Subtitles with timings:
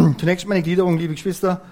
[0.18, 1.62] Zunächst meine Gliederung, liebe Geschwister.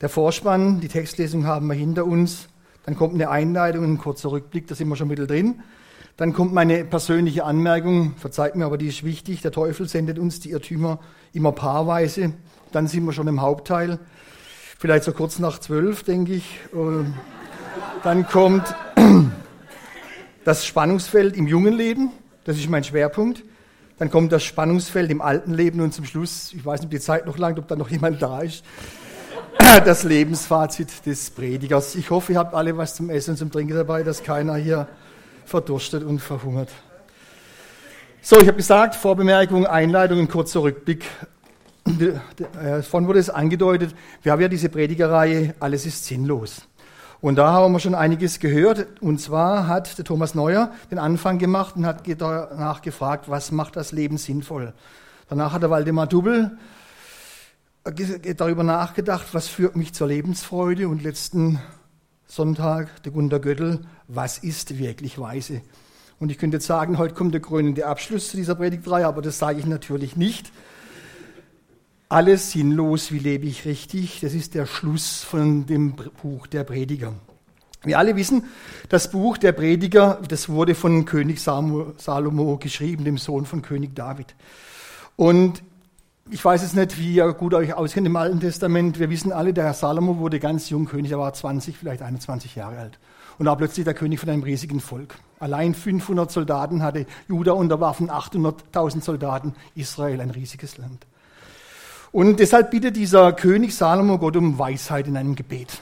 [0.00, 2.48] Der Vorspann, die Textlesung haben wir hinter uns.
[2.84, 5.60] Dann kommt eine Einleitung, ein kurzer Rückblick, da sind wir schon mittendrin.
[6.16, 9.42] Dann kommt meine persönliche Anmerkung, verzeiht mir, aber die ist wichtig.
[9.42, 10.98] Der Teufel sendet uns die Irrtümer
[11.32, 12.32] immer paarweise.
[12.72, 13.98] Dann sind wir schon im Hauptteil.
[14.78, 16.58] Vielleicht so kurz nach zwölf, denke ich.
[18.02, 18.74] Dann kommt
[20.44, 22.10] das Spannungsfeld im jungen Leben.
[22.44, 23.42] Das ist mein Schwerpunkt.
[24.00, 27.00] Dann kommt das Spannungsfeld im alten Leben und zum Schluss, ich weiß nicht, ob die
[27.00, 28.64] Zeit noch langt, ob da noch jemand da ist,
[29.84, 31.94] das Lebensfazit des Predigers.
[31.96, 34.88] Ich hoffe, ihr habt alle was zum Essen und zum Trinken dabei, dass keiner hier
[35.44, 36.70] verdurstet und verhungert.
[38.22, 41.04] So, ich habe gesagt, Vorbemerkung, Einleitung, ein kurzer Rückblick.
[42.62, 46.62] Äh, von wurde es angedeutet, wir haben ja diese Predigerreihe Alles ist sinnlos.
[47.20, 48.86] Und da haben wir schon einiges gehört.
[49.00, 53.76] Und zwar hat der Thomas Neuer den Anfang gemacht und hat danach gefragt, was macht
[53.76, 54.72] das Leben sinnvoll?
[55.28, 56.56] Danach hat der Waldemar Dubbel
[57.84, 60.88] darüber nachgedacht, was führt mich zur Lebensfreude.
[60.88, 61.60] Und letzten
[62.26, 65.60] Sonntag der Gunter Göttl, was ist wirklich Weise?
[66.18, 69.58] Und ich könnte jetzt sagen, heute kommt der krönende Abschluss dieser Predigtreihe, aber das sage
[69.58, 70.52] ich natürlich nicht.
[72.10, 74.18] Alles sinnlos, wie lebe ich richtig?
[74.18, 77.12] Das ist der Schluss von dem Buch der Prediger.
[77.84, 78.46] Wir alle wissen,
[78.88, 84.34] das Buch der Prediger, das wurde von König Salomo geschrieben, dem Sohn von König David.
[85.14, 85.62] Und
[86.32, 88.98] ich weiß jetzt nicht, wie ihr gut euch auskennt im Alten Testament.
[88.98, 92.76] Wir wissen alle, der Salomo wurde ganz jung König, er war 20, vielleicht 21 Jahre
[92.78, 92.98] alt.
[93.38, 95.14] Und war plötzlich der König von einem riesigen Volk.
[95.38, 101.06] Allein 500 Soldaten hatte Juda unterworfen, 800.000 Soldaten, Israel, ein riesiges Land.
[102.12, 105.80] Und deshalb bittet dieser König Salomo Gott um Weisheit in einem Gebet.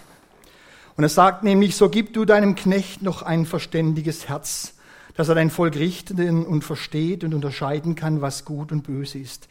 [0.97, 4.75] Und er sagt nämlich, so gib du deinem Knecht noch ein verständiges Herz,
[5.15, 9.49] dass er dein Volk richten und versteht und unterscheiden kann, was gut und böse ist.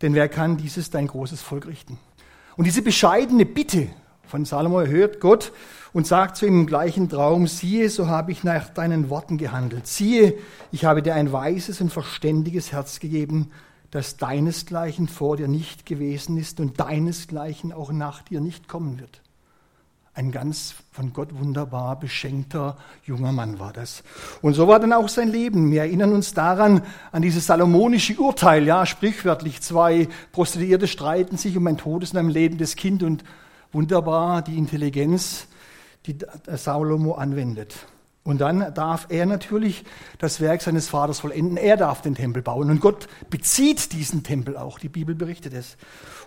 [0.00, 1.98] Denn wer kann dieses dein großes Volk richten?
[2.56, 3.88] Und diese bescheidene Bitte
[4.26, 5.52] von Salomo erhört Gott
[5.92, 9.86] und sagt zu ihm im gleichen Traum, siehe, so habe ich nach deinen Worten gehandelt.
[9.86, 10.38] Siehe,
[10.72, 13.50] ich habe dir ein weises und verständiges Herz gegeben,
[13.90, 19.20] dass deinesgleichen vor dir nicht gewesen ist und deinesgleichen auch nach dir nicht kommen wird.
[20.12, 24.02] Ein ganz von Gott wunderbar beschenkter junger Mann war das.
[24.42, 25.70] Und so war dann auch sein Leben.
[25.70, 29.60] Wir erinnern uns daran, an dieses salomonische Urteil, ja, sprichwörtlich.
[29.60, 33.22] Zwei Prostituierte streiten sich um ein todes und ein lebendes Kind und
[33.72, 35.46] wunderbar die Intelligenz,
[36.06, 36.18] die
[36.56, 37.86] Salomo anwendet.
[38.22, 39.84] Und dann darf er natürlich
[40.18, 41.56] das Werk seines Vaters vollenden.
[41.56, 42.70] Er darf den Tempel bauen.
[42.70, 44.78] Und Gott bezieht diesen Tempel auch.
[44.78, 45.78] Die Bibel berichtet es.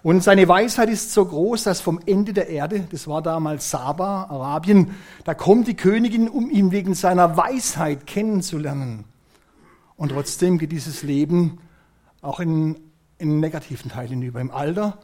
[0.02, 4.24] Und seine Weisheit ist so groß, dass vom Ende der Erde, das war damals Saba,
[4.24, 9.06] Arabien, da kommt die Königin, um ihn wegen seiner Weisheit kennenzulernen.
[9.96, 11.60] Und trotzdem geht dieses Leben
[12.22, 12.76] auch in,
[13.20, 14.42] in negativen Teil hinüber.
[14.42, 14.98] Im Alter,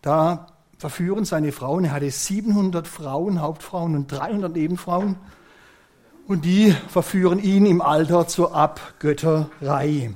[0.00, 0.46] da
[0.78, 5.16] verführen seine Frauen, er hatte 700 Frauen, Hauptfrauen und 300 Nebenfrauen
[6.28, 10.10] und die verführen ihn im Alter zur Abgötterei.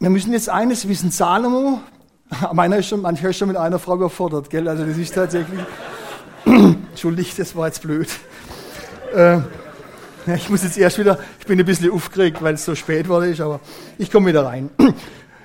[0.00, 1.80] Wir müssen jetzt eines wissen, Salomo,
[2.52, 4.68] meiner ist schon, mancher ist schon mit einer Frau überfordert, gell?
[4.68, 5.60] Also das ist tatsächlich,
[6.44, 8.08] entschuldigt, das war jetzt blöd.
[9.14, 9.38] Äh,
[10.34, 13.34] ich muss jetzt erst wieder, ich bin ein bisschen aufgeregt, weil es so spät wurde,
[13.42, 13.60] aber
[13.98, 14.70] ich komme wieder rein.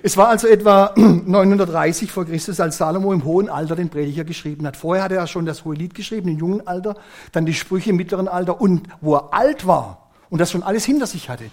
[0.06, 4.68] Es war also etwa 930 vor Christus, als Salomo im hohen Alter den Prediger geschrieben
[4.68, 4.76] hat.
[4.76, 6.98] Vorher hatte er schon das hohe Lied geschrieben, im jungen Alter,
[7.32, 10.84] dann die Sprüche im mittleren Alter und wo er alt war und das schon alles
[10.84, 11.46] hinter sich hatte,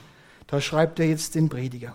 [0.49, 1.95] da schreibt er jetzt den Prediger.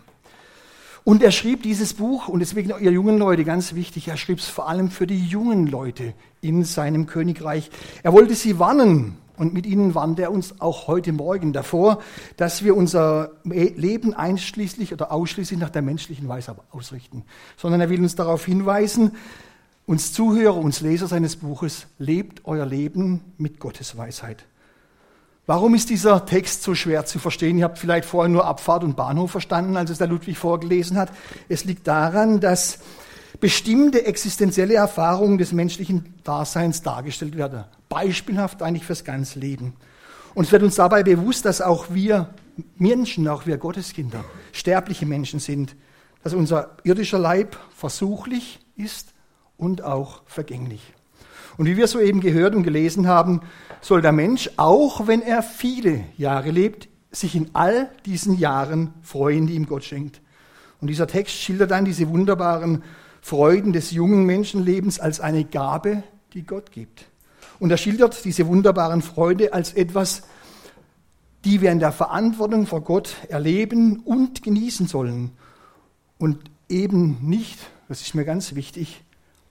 [1.03, 4.47] Und er schrieb dieses Buch, und deswegen ihr jungen Leute, ganz wichtig, er schrieb es
[4.47, 7.69] vor allem für die jungen Leute in seinem Königreich.
[8.01, 12.01] Er wollte sie warnen, und mit ihnen warnt er uns auch heute Morgen davor,
[12.38, 17.23] dass wir unser Leben einschließlich oder ausschließlich nach der menschlichen Weise ausrichten.
[17.57, 19.12] Sondern er will uns darauf hinweisen,
[19.85, 24.45] uns Zuhörer, uns Leser seines Buches, lebt euer Leben mit Gottes Weisheit.
[25.47, 27.59] Warum ist dieser Text so schwer zu verstehen?
[27.59, 31.12] Ihr habt vielleicht vorher nur Abfahrt und Bahnhof verstanden, als es der Ludwig vorgelesen hat.
[31.50, 32.79] Es liegt daran, dass
[33.45, 37.63] bestimmte existenzielle Erfahrungen des menschlichen Daseins dargestellt werden.
[37.89, 39.75] Beispielhaft eigentlich fürs ganze Leben.
[40.33, 42.33] Und es wird uns dabei bewusst, dass auch wir
[42.80, 45.75] Menschen, auch wir Gotteskinder, sterbliche Menschen sind,
[46.24, 49.13] dass unser irdischer Leib versuchlich ist
[49.57, 50.81] und auch vergänglich.
[51.56, 53.42] Und wie wir soeben gehört und gelesen haben,
[53.80, 59.45] soll der Mensch, auch wenn er viele Jahre lebt, sich in all diesen Jahren freuen,
[59.45, 60.19] die ihm Gott schenkt.
[60.81, 62.81] Und dieser Text schildert dann diese wunderbaren
[63.25, 67.06] Freuden des jungen Menschenlebens als eine Gabe, die Gott gibt.
[67.57, 70.22] Und er schildert diese wunderbaren Freude als etwas,
[71.44, 75.31] die wir in der Verantwortung vor Gott erleben und genießen sollen.
[76.19, 76.38] Und
[76.69, 77.57] eben nicht,
[77.88, 79.04] das ist mir ganz wichtig,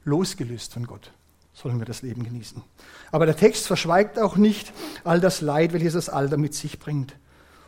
[0.04, 1.10] losgelöst von Gott
[1.52, 2.62] sollen wir das Leben genießen.
[3.10, 4.72] Aber der Text verschweigt auch nicht
[5.02, 7.16] all das Leid, welches das Alter mit sich bringt.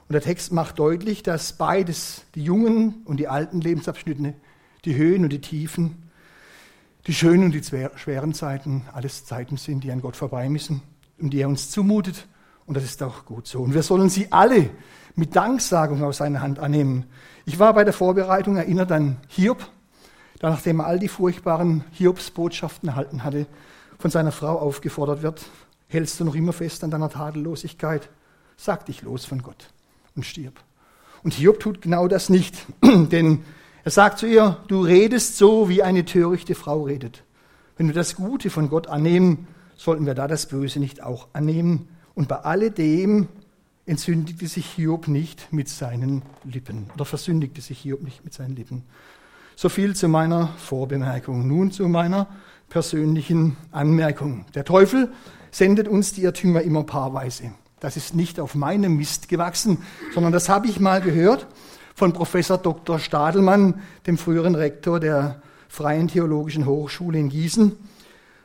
[0.09, 4.35] Und der Text macht deutlich, dass beides, die jungen und die alten Lebensabschnitte,
[4.87, 6.11] die Höhen und die Tiefen,
[7.07, 10.83] die schönen und die schweren Zeiten, alles Zeiten sind, die an Gott vorbei müssen
[11.21, 12.27] und die er uns zumutet.
[12.67, 13.61] Und das ist auch gut so.
[13.61, 14.71] Und wir sollen sie alle
[15.15, 17.05] mit Danksagung aus seiner Hand annehmen.
[17.45, 19.69] Ich war bei der Vorbereitung erinnert an Hiob,
[20.43, 23.47] der nachdem er all die furchtbaren Hiobs-Botschaften erhalten hatte,
[23.99, 25.47] von seiner Frau aufgefordert wird,
[25.89, 28.11] hältst du noch immer fest an deiner Tadellosigkeit?
[28.57, 29.69] Sag dich los von Gott
[30.17, 30.61] und stirb.
[31.23, 33.45] Und Hiob tut genau das nicht, denn
[33.87, 37.23] er sagt zu ihr, du redest so, wie eine törichte Frau redet.
[37.77, 39.47] Wenn wir das Gute von Gott annehmen,
[39.77, 41.87] sollten wir da das Böse nicht auch annehmen.
[42.17, 43.29] Und bei alledem
[43.85, 48.83] entzündigte sich Hiob nicht mit seinen Lippen oder versündigte sich Hiob nicht mit seinen Lippen.
[49.55, 51.47] So viel zu meiner Vorbemerkung.
[51.47, 52.27] Nun zu meiner
[52.69, 54.47] persönlichen Anmerkung.
[54.57, 55.13] Der Teufel
[55.53, 57.53] sendet uns die Irrtümer immer paarweise.
[57.79, 59.79] Das ist nicht auf meinem Mist gewachsen,
[60.13, 61.47] sondern das habe ich mal gehört
[61.97, 62.99] von Professor Dr.
[62.99, 67.75] Stadelmann, dem früheren Rektor der Freien Theologischen Hochschule in Gießen.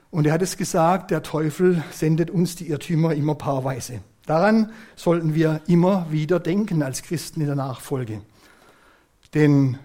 [0.09, 3.99] Und er hat es gesagt, der Teufel sendet uns die Irrtümer immer paarweise.
[4.25, 8.21] Daran sollten wir immer wieder denken als Christen in der Nachfolge.
[9.33, 9.77] Denn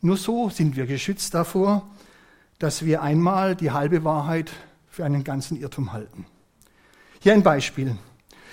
[0.00, 1.86] nur so sind wir geschützt davor,
[2.58, 4.50] dass wir einmal die halbe Wahrheit
[4.88, 6.24] für einen ganzen Irrtum halten.
[7.20, 7.98] Hier ein Beispiel.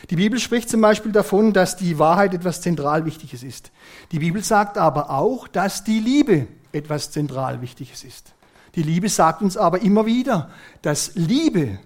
[0.09, 3.71] Die Bibel spricht zum Beispiel davon, dass die Wahrheit etwas zentral Wichtiges ist.
[4.11, 8.33] Die Bibel sagt aber auch, dass die Liebe etwas zentral Wichtiges ist.
[8.75, 10.49] Die Liebe sagt uns aber immer wieder,
[10.81, 11.79] dass Liebe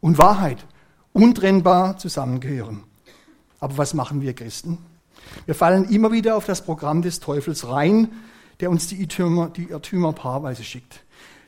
[0.00, 0.64] und Wahrheit
[1.12, 2.82] untrennbar zusammengehören.
[3.60, 4.78] Aber was machen wir Christen?
[5.46, 8.10] Wir fallen immer wieder auf das Programm des Teufels rein,
[8.60, 11.03] der uns die Irrtümer, die Irrtümer paarweise schickt.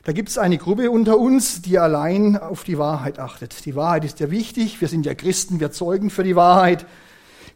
[0.07, 3.65] Da gibt es eine Gruppe unter uns, die allein auf die Wahrheit achtet.
[3.65, 4.79] Die Wahrheit ist ja wichtig.
[4.79, 6.85] Wir sind ja Christen, wir zeugen für die Wahrheit.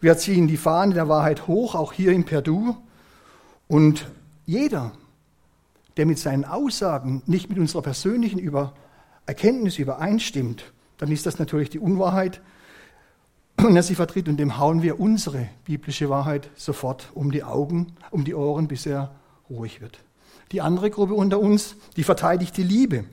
[0.01, 2.75] Wir ziehen die Fahne der Wahrheit hoch, auch hier im Perdu.
[3.69, 4.05] Und
[4.45, 4.91] jeder,
[5.95, 8.73] der mit seinen Aussagen nicht mit unserer persönlichen Über
[9.25, 12.41] Erkenntnis übereinstimmt, dann ist das natürlich die Unwahrheit,
[13.55, 14.27] und er sie vertritt.
[14.27, 18.85] Und dem hauen wir unsere biblische Wahrheit sofort um die Augen, um die Ohren, bis
[18.85, 19.15] er
[19.49, 19.99] ruhig wird.
[20.51, 23.05] Die andere Gruppe unter uns, die verteidigt die Liebe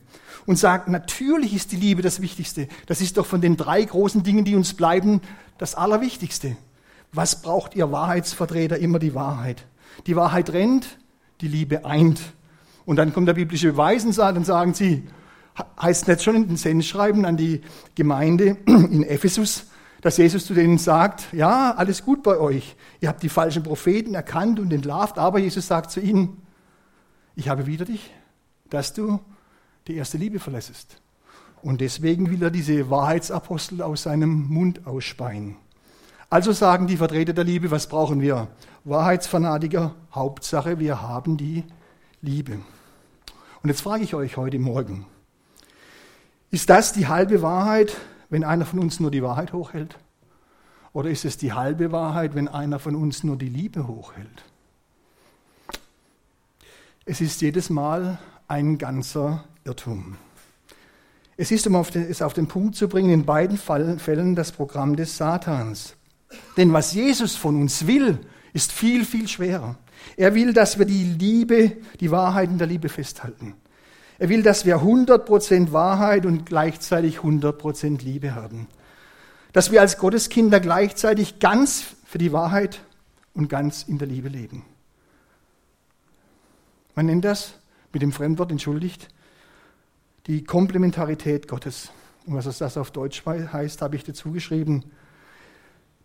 [0.47, 2.69] und sagt, natürlich ist die Liebe das Wichtigste.
[2.87, 5.21] Das ist doch von den drei großen Dingen, die uns bleiben,
[5.59, 6.57] das Allerwichtigste.
[7.13, 9.65] Was braucht ihr Wahrheitsvertreter immer die Wahrheit?
[10.07, 10.99] Die Wahrheit rennt,
[11.41, 12.21] die Liebe eint.
[12.85, 15.05] Und dann kommt der biblische Beweis und dann sagen sie,
[15.81, 17.61] heißt nicht schon in den Sendschreiben an die
[17.95, 19.67] Gemeinde in Ephesus,
[20.01, 22.77] dass Jesus zu denen sagt, ja, alles gut bei euch.
[23.01, 26.41] Ihr habt die falschen Propheten erkannt und entlarvt, aber Jesus sagt zu ihnen,
[27.39, 28.11] ich habe wieder dich,
[28.69, 29.21] dass du
[29.87, 31.01] die erste Liebe verlässest.
[31.63, 35.55] Und deswegen will er diese Wahrheitsapostel aus seinem Mund ausspeien.
[36.31, 38.49] Also sagen die Vertreter der Liebe, was brauchen wir?
[38.83, 41.63] Wahrheitsfanatiker, Hauptsache, wir haben die
[42.23, 42.59] Liebe.
[43.63, 45.07] Und jetzt frage ich euch heute Morgen,
[46.51, 47.97] ist das die halbe Wahrheit,
[48.31, 49.97] wenn einer von uns nur die Wahrheit hochhält?
[50.93, 54.43] Oder ist es die halbe Wahrheit, wenn einer von uns nur die Liebe hochhält?
[57.11, 58.19] Es ist jedes Mal
[58.49, 60.19] ein ganzer Irrtum.
[61.39, 64.53] Es ist, um auf den, es auf den Punkt zu bringen, in beiden Fällen das
[64.53, 65.95] Programm des Satans.
[66.59, 68.19] Denn was Jesus von uns will,
[68.53, 69.77] ist viel, viel schwerer.
[70.19, 73.55] Er will, dass wir die Liebe, die Wahrheiten der Liebe festhalten.
[74.19, 78.67] Er will, dass wir 100% Wahrheit und gleichzeitig 100% Liebe haben.
[79.55, 82.83] Dass wir als Gotteskinder gleichzeitig ganz für die Wahrheit
[83.33, 84.67] und ganz in der Liebe leben.
[86.99, 87.55] Man nennt das
[87.93, 89.07] mit dem Fremdwort entschuldigt
[90.27, 91.93] die Komplementarität Gottes.
[92.27, 94.83] Und was das auf Deutsch heißt, habe ich dazu geschrieben.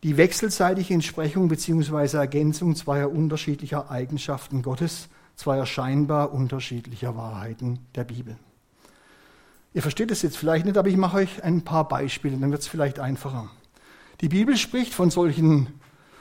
[0.04, 2.18] Die wechselseitige Entsprechung bzw.
[2.18, 8.38] Ergänzung zweier unterschiedlicher Eigenschaften Gottes, zweier scheinbar unterschiedlicher Wahrheiten der Bibel.
[9.74, 12.62] Ihr versteht es jetzt vielleicht nicht, aber ich mache euch ein paar Beispiele, dann wird
[12.62, 13.50] es vielleicht einfacher.
[14.22, 15.70] Die Bibel spricht von solchen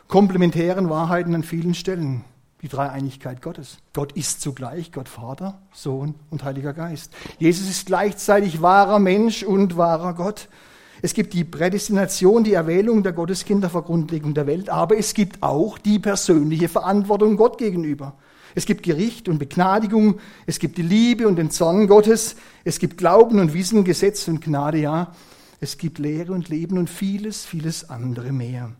[0.09, 2.25] komplementären Wahrheiten an vielen Stellen
[2.63, 3.79] die Dreieinigkeit Gottes.
[3.93, 7.13] Gott ist zugleich Gott Vater, Sohn und Heiliger Geist.
[7.39, 10.49] Jesus ist gleichzeitig wahrer Mensch und wahrer Gott.
[11.03, 15.43] Es gibt die Prädestination, die Erwählung der Gotteskinder vor Grundlegung der Welt, aber es gibt
[15.43, 18.15] auch die persönliche Verantwortung Gott gegenüber.
[18.55, 22.99] Es gibt Gericht und Begnadigung, es gibt die Liebe und den Zorn Gottes, es gibt
[22.99, 25.13] Glauben und Wissen, Gesetz und Gnade, ja.
[25.59, 28.73] Es gibt Lehre und Leben und vieles, vieles andere mehr.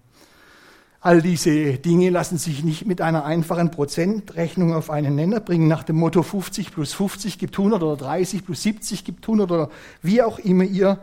[1.05, 5.83] All diese Dinge lassen sich nicht mit einer einfachen Prozentrechnung auf einen Nenner bringen, nach
[5.83, 10.23] dem Motto 50 plus 50 gibt 100 oder 30 plus 70 gibt 100 oder wie
[10.23, 11.01] auch immer ihr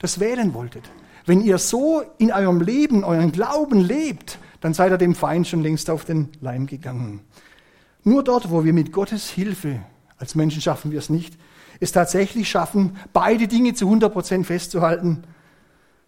[0.00, 0.82] das wählen wolltet.
[1.26, 5.62] Wenn ihr so in eurem Leben, euren Glauben lebt, dann seid ihr dem Feind schon
[5.62, 7.20] längst auf den Leim gegangen.
[8.02, 9.78] Nur dort, wo wir mit Gottes Hilfe,
[10.18, 11.38] als Menschen schaffen wir es nicht,
[11.78, 15.22] es tatsächlich schaffen, beide Dinge zu 100 Prozent festzuhalten,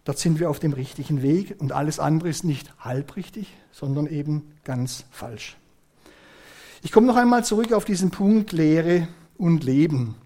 [0.04, 4.52] Dort sind wir auf dem richtigen Weg und alles andere ist nicht halbrichtig, sondern eben
[4.64, 5.56] ganz falsch.
[6.82, 9.06] Ich komme noch einmal zurück auf diesen Punkt Lehre
[9.38, 10.16] und Leben.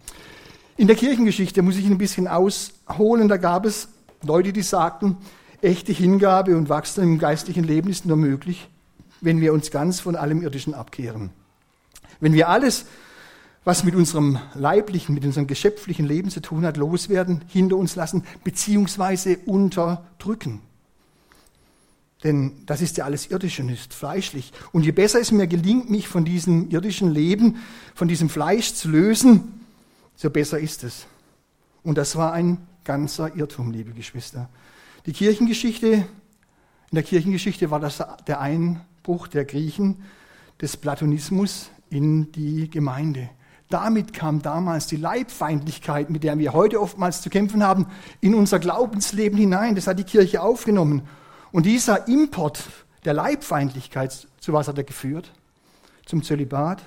[0.79, 3.29] In der Kirchengeschichte muss ich ein bisschen ausholen.
[3.29, 3.89] Da gab es
[4.23, 5.19] Leute, die sagten,
[5.61, 8.69] echte Hingabe und Wachstum im geistlichen Leben ist nur möglich,
[9.21, 11.31] wenn wir uns ganz von allem Irdischen abkehren.
[12.21, 12.87] Wenn wir alles
[13.67, 18.23] was mit unserem leiblichen, mit unserem geschöpflichen Leben zu tun hat, loswerden, hinter uns lassen,
[18.45, 20.61] beziehungsweise unterdrücken.
[22.23, 24.53] Denn das ist ja alles irdisch und ist fleischlich.
[24.71, 27.57] Und je besser es mir gelingt, mich von diesem irdischen Leben,
[27.93, 29.61] von diesem Fleisch zu lösen,
[30.15, 31.07] so besser ist es.
[31.83, 34.49] Und das war ein ganzer Irrtum, liebe Geschwister.
[35.07, 36.07] Die Kirchengeschichte, in
[36.93, 40.05] der Kirchengeschichte war das der Einbruch der Griechen
[40.61, 43.29] des Platonismus in die Gemeinde.
[43.69, 47.87] Damit kam damals die Leibfeindlichkeit, mit der wir heute oftmals zu kämpfen haben,
[48.21, 49.75] in unser Glaubensleben hinein.
[49.75, 51.03] Das hat die Kirche aufgenommen.
[51.51, 52.63] Und dieser Import
[53.05, 55.33] der Leibfeindlichkeit, zu was hat er geführt?
[56.05, 56.83] Zum Zölibat,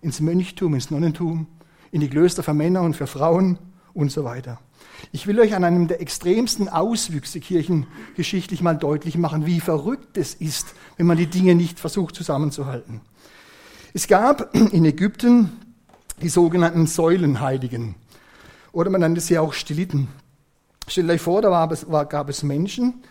[0.00, 1.46] ins Mönchtum, ins Nonnentum,
[1.90, 3.58] in die Klöster für Männer und für Frauen
[3.92, 4.60] und so weiter.
[5.10, 10.34] Ich will euch an einem der extremsten Auswüchse kirchengeschichtlich mal deutlich machen, wie verrückt es
[10.34, 13.00] ist, wenn man die Dinge nicht versucht zusammenzuhalten.
[13.94, 15.50] Es gab in Ägypten
[16.22, 17.94] die sogenannten Säulenheiligen.
[18.72, 20.08] Oder man nannte sie auch Stiliten.
[20.86, 23.02] Stellt euch vor, da war, war, gab es Menschen,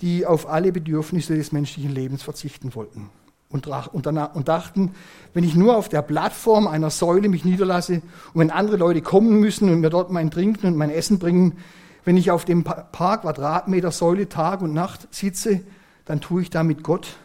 [0.00, 3.10] die auf alle Bedürfnisse des menschlichen Lebens verzichten wollten.
[3.48, 4.94] Und, und, danach, und dachten,
[5.34, 7.94] wenn ich nur auf der Plattform einer Säule mich niederlasse
[8.32, 11.58] und wenn andere Leute kommen müssen und mir dort mein Trinken und mein Essen bringen,
[12.04, 15.60] wenn ich auf dem paar Quadratmeter Säule Tag und Nacht sitze,
[16.04, 17.16] dann tue ich damit Gott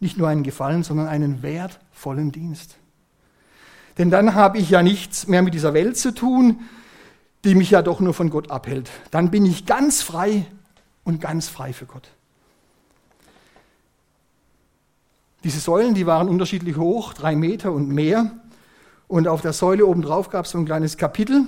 [0.00, 2.76] nicht nur einen Gefallen, sondern einen wertvollen Dienst.
[3.98, 6.60] Denn dann habe ich ja nichts mehr mit dieser Welt zu tun,
[7.44, 8.90] die mich ja doch nur von Gott abhält.
[9.10, 10.46] Dann bin ich ganz frei
[11.04, 12.08] und ganz frei für Gott.
[15.44, 18.30] Diese Säulen, die waren unterschiedlich hoch, drei Meter und mehr.
[19.08, 21.44] Und auf der Säule obendrauf gab es so ein kleines Kapitel.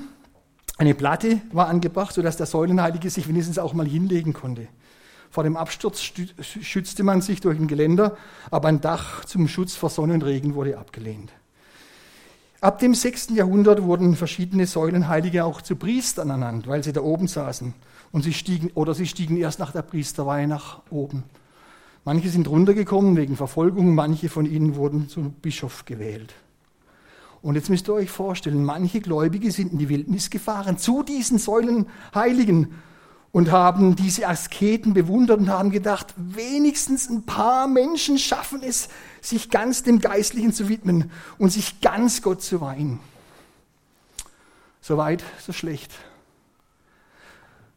[0.76, 4.66] Eine Platte war angebracht, sodass der Säulenheilige sich wenigstens auch mal hinlegen konnte.
[5.30, 8.16] Vor dem Absturz schützte man sich durch ein Geländer,
[8.50, 11.32] aber ein Dach zum Schutz vor Sonne und Regen wurde abgelehnt.
[12.64, 13.28] Ab dem 6.
[13.34, 17.74] Jahrhundert wurden verschiedene Säulenheilige auch zu Priestern ernannt, weil sie da oben saßen.
[18.10, 21.24] Und sie stiegen, oder sie stiegen erst nach der Priesterweihe nach oben.
[22.06, 26.32] Manche sind runtergekommen wegen Verfolgung, manche von ihnen wurden zum Bischof gewählt.
[27.42, 31.36] Und jetzt müsst ihr euch vorstellen, manche Gläubige sind in die Wildnis gefahren zu diesen
[31.36, 32.68] Säulenheiligen
[33.34, 38.88] und haben diese Asketen bewundert und haben gedacht, wenigstens ein paar Menschen schaffen es,
[39.20, 43.00] sich ganz dem Geistlichen zu widmen und sich ganz Gott zu weihen.
[44.80, 45.90] So weit, so schlecht.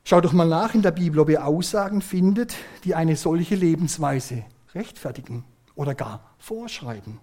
[0.04, 4.46] Schaut doch mal nach in der Bibel, ob ihr Aussagen findet, die eine solche Lebensweise
[4.76, 7.20] rechtfertigen oder gar vorschreiben.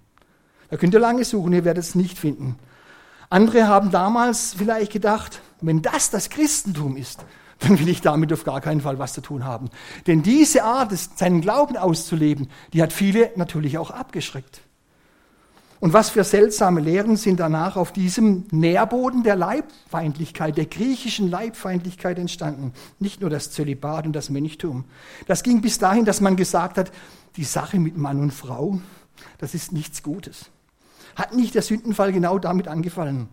[0.71, 2.59] Da könnt ihr lange suchen, ihr werdet es nicht finden.
[3.31, 7.25] Andere haben damals vielleicht gedacht, wenn das das Christentum ist,
[7.65, 9.71] dann will ich damit auf gar keinen Fall was zu tun haben.
[10.07, 14.61] Denn diese Art, seinen Glauben auszuleben, die hat viele natürlich auch abgeschreckt.
[15.81, 22.19] Und was für seltsame Lehren sind danach auf diesem Nährboden der Leibfeindlichkeit, der griechischen Leibfeindlichkeit
[22.19, 22.73] entstanden.
[23.01, 24.85] Nicht nur das Zölibat und das Mönchtum.
[25.27, 26.91] Das ging bis dahin, dass man gesagt hat,
[27.37, 28.81] die Sache mit Mann und Frau,
[29.37, 30.47] das ist nichts Gutes.
[31.17, 33.29] Hat nicht der Sündenfall genau damit angefallen?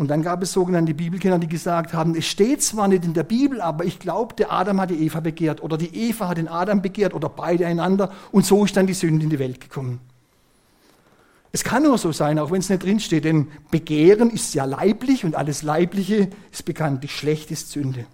[0.00, 3.22] Und dann gab es sogenannte Bibelkenner, die gesagt haben, es steht zwar nicht in der
[3.22, 6.48] Bibel, aber ich glaube, der Adam hat die Eva begehrt oder die Eva hat den
[6.48, 10.00] Adam begehrt oder beide einander und so ist dann die Sünde in die Welt gekommen.
[11.52, 15.26] Es kann nur so sein, auch wenn es nicht drinsteht, denn Begehren ist ja leiblich
[15.26, 18.06] und alles Leibliche ist bekanntlich schlecht, ist Sünde.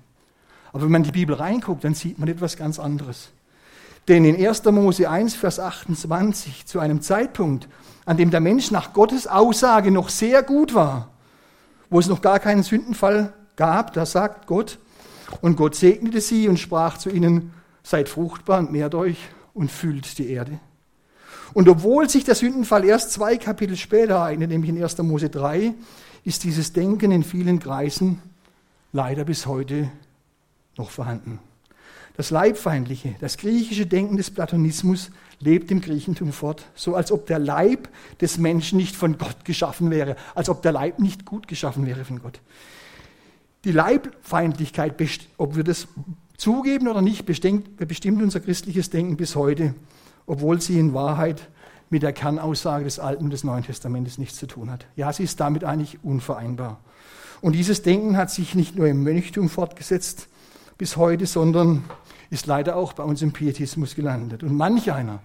[0.72, 3.28] Aber wenn man in die Bibel reinguckt, dann sieht man etwas ganz anderes.
[4.08, 4.64] Denn in 1.
[4.64, 7.68] Mose 1, Vers 28, zu einem Zeitpunkt,
[8.06, 11.10] an dem der Mensch nach Gottes Aussage noch sehr gut war,
[11.90, 14.78] wo es noch gar keinen Sündenfall gab, da sagt Gott,
[15.40, 17.52] und Gott segnete sie und sprach zu ihnen,
[17.82, 19.18] seid fruchtbar und mehrt euch
[19.54, 20.58] und füllt die Erde.
[21.54, 24.98] Und obwohl sich der Sündenfall erst zwei Kapitel später ereignet, nämlich in 1.
[24.98, 25.74] Mose 3,
[26.24, 28.20] ist dieses Denken in vielen Kreisen
[28.92, 29.90] leider bis heute
[30.76, 31.38] noch vorhanden.
[32.16, 37.38] Das Leibfeindliche, das griechische Denken des Platonismus lebt im Griechentum fort, so als ob der
[37.38, 37.88] Leib
[38.20, 42.04] des Menschen nicht von Gott geschaffen wäre, als ob der Leib nicht gut geschaffen wäre
[42.04, 42.40] von Gott.
[43.64, 44.94] Die Leibfeindlichkeit,
[45.36, 45.88] ob wir das
[46.36, 49.74] zugeben oder nicht, bestimmt unser christliches Denken bis heute,
[50.26, 51.48] obwohl sie in Wahrheit
[51.90, 54.86] mit der Kernaussage des Alten und des Neuen Testamentes nichts zu tun hat.
[54.96, 56.80] Ja, sie ist damit eigentlich unvereinbar.
[57.40, 60.28] Und dieses Denken hat sich nicht nur im Mönchtum fortgesetzt
[60.78, 61.84] bis heute, sondern
[62.30, 64.42] ist leider auch bei uns im Pietismus gelandet.
[64.42, 65.20] Und manch einer,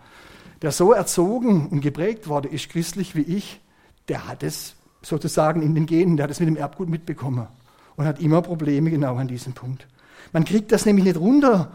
[0.62, 3.62] der so erzogen und geprägt wurde, ist christlich wie ich,
[4.08, 7.48] der hat es sozusagen in den Genen, der hat es mit dem Erbgut mitbekommen
[7.96, 9.88] und hat immer Probleme genau an diesem Punkt.
[10.34, 11.72] Man kriegt das nämlich nicht runter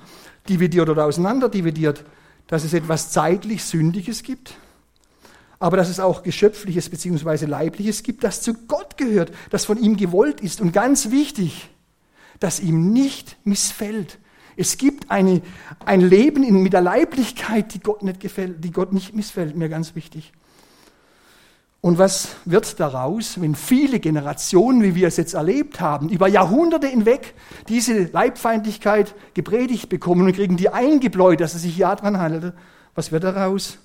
[0.49, 2.05] dividiert oder auseinander dividiert,
[2.47, 4.55] dass es etwas zeitlich Sündiges gibt,
[5.59, 7.47] aber dass es auch Geschöpfliches bzw.
[7.47, 11.71] Leibliches gibt, das zu Gott gehört, das von ihm gewollt ist und ganz wichtig,
[12.39, 14.19] das ihm nicht missfällt.
[14.57, 15.43] Es gibt eine,
[15.85, 19.69] ein Leben in, mit der Leiblichkeit, die Gott nicht gefällt, die Gott nicht missfällt, mir
[19.69, 20.33] ganz wichtig.
[21.83, 26.89] Und was wird daraus, wenn viele Generationen, wie wir es jetzt erlebt haben, über Jahrhunderte
[26.89, 27.35] hinweg
[27.69, 32.55] diese Leibfeindlichkeit gepredigt bekommen und kriegen die eingebläut, dass es sich ja dran handelt?
[32.97, 33.79] Was wird daraus?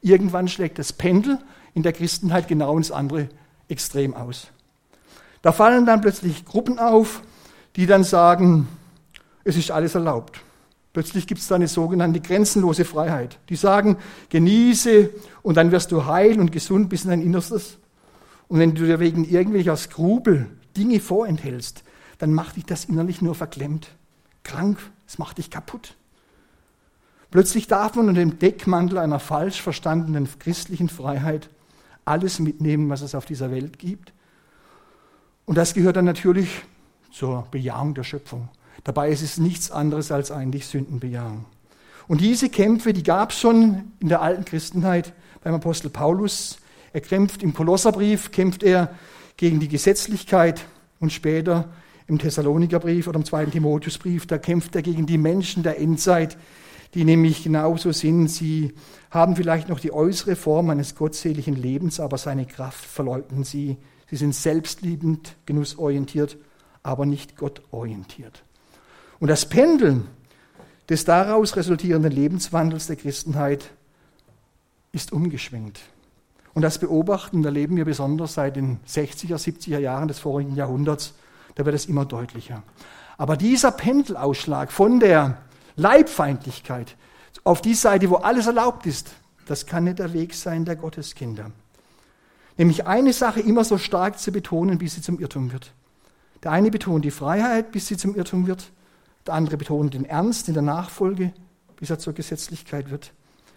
[0.00, 1.38] Irgendwann schlägt das Pendel
[1.74, 3.28] in der Christenheit genau ins andere
[3.68, 4.46] Extrem aus.
[5.42, 7.22] Da fallen dann plötzlich Gruppen auf,
[7.74, 8.66] die dann sagen,
[9.46, 10.40] es ist alles erlaubt.
[10.92, 13.38] Plötzlich gibt es da eine sogenannte grenzenlose Freiheit.
[13.48, 13.96] Die sagen,
[14.28, 15.10] genieße
[15.42, 17.78] und dann wirst du heil und gesund bis in dein Innerstes.
[18.48, 21.84] Und wenn du dir wegen irgendwelcher Skrupel Dinge vorenthältst,
[22.18, 23.90] dann macht dich das innerlich nur verklemmt,
[24.42, 25.94] krank, es macht dich kaputt.
[27.30, 31.50] Plötzlich darf man unter dem Deckmantel einer falsch verstandenen christlichen Freiheit
[32.04, 34.12] alles mitnehmen, was es auf dieser Welt gibt.
[35.44, 36.62] Und das gehört dann natürlich
[37.12, 38.48] zur Bejahung der Schöpfung.
[38.86, 41.44] Dabei ist es nichts anderes als eigentlich Sündenbejahung.
[42.06, 45.12] Und diese Kämpfe, die gab es schon in der alten Christenheit
[45.42, 46.58] beim Apostel Paulus.
[46.92, 48.94] Er kämpft im Kolosserbrief, kämpft er
[49.36, 50.64] gegen die Gesetzlichkeit
[51.00, 51.68] und später
[52.06, 56.38] im Thessalonikerbrief oder im zweiten Timotheusbrief, da kämpft er gegen die Menschen der Endzeit,
[56.94, 58.28] die nämlich genauso sind.
[58.28, 58.72] Sie
[59.10, 63.78] haben vielleicht noch die äußere Form eines gottseligen Lebens, aber seine Kraft verleugnen sie.
[64.08, 66.38] Sie sind selbstliebend, genussorientiert,
[66.84, 68.45] aber nicht gottorientiert.
[69.18, 70.06] Und das Pendeln
[70.88, 73.70] des daraus resultierenden Lebenswandels der Christenheit
[74.92, 75.80] ist umgeschwenkt.
[76.54, 81.14] Und das beobachten und erleben wir besonders seit den 60er, 70er Jahren des vorigen Jahrhunderts.
[81.54, 82.62] Da wird es immer deutlicher.
[83.18, 85.38] Aber dieser Pendelausschlag von der
[85.76, 86.96] Leibfeindlichkeit
[87.44, 89.12] auf die Seite, wo alles erlaubt ist,
[89.46, 91.50] das kann nicht der Weg sein der Gotteskinder.
[92.56, 95.72] Nämlich eine Sache immer so stark zu betonen, bis sie zum Irrtum wird.
[96.42, 98.70] Der eine betont die Freiheit, bis sie zum Irrtum wird.
[99.26, 101.32] Der andere betont den Ernst in der Nachfolge,
[101.76, 103.12] bis er zur Gesetzlichkeit wird.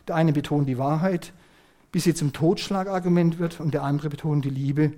[0.08, 1.34] Der eine betont die Wahrheit,
[1.92, 3.60] bis sie zum Totschlagargument wird.
[3.60, 4.94] Und der andere betont die Liebe,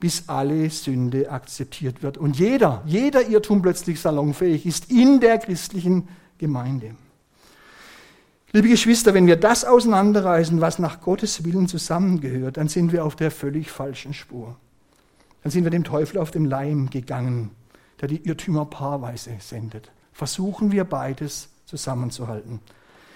[0.00, 2.18] bis alle Sünde akzeptiert wird.
[2.18, 6.96] Und jeder, jeder Irrtum plötzlich salonfähig ist in der christlichen Gemeinde.
[8.52, 13.14] Liebe Geschwister, wenn wir das auseinanderreißen, was nach Gottes Willen zusammengehört, dann sind wir auf
[13.14, 14.56] der völlig falschen Spur.
[15.44, 17.50] Dann sind wir dem Teufel auf dem Leim gegangen,
[18.00, 19.92] der die Irrtümer paarweise sendet.
[20.20, 22.60] Versuchen wir beides zusammenzuhalten.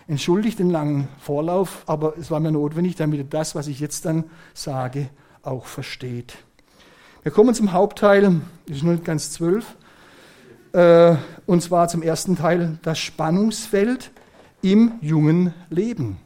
[0.09, 4.07] Entschuldigt den langen Vorlauf, aber es war mir notwendig, damit ihr das, was ich jetzt
[4.07, 5.11] dann sage,
[5.43, 6.39] auch versteht.
[7.23, 9.77] Wir kommen zum Hauptteil, das ist nur ganz zwölf.
[10.73, 14.11] Äh, und zwar zum ersten Teil das Spannungsfeld
[14.63, 16.17] im jungen Leben.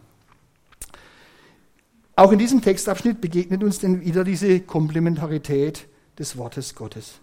[2.14, 5.88] Auch in diesem Textabschnitt begegnet uns denn wieder diese Komplementarität
[6.20, 7.14] des Wortes Gottes.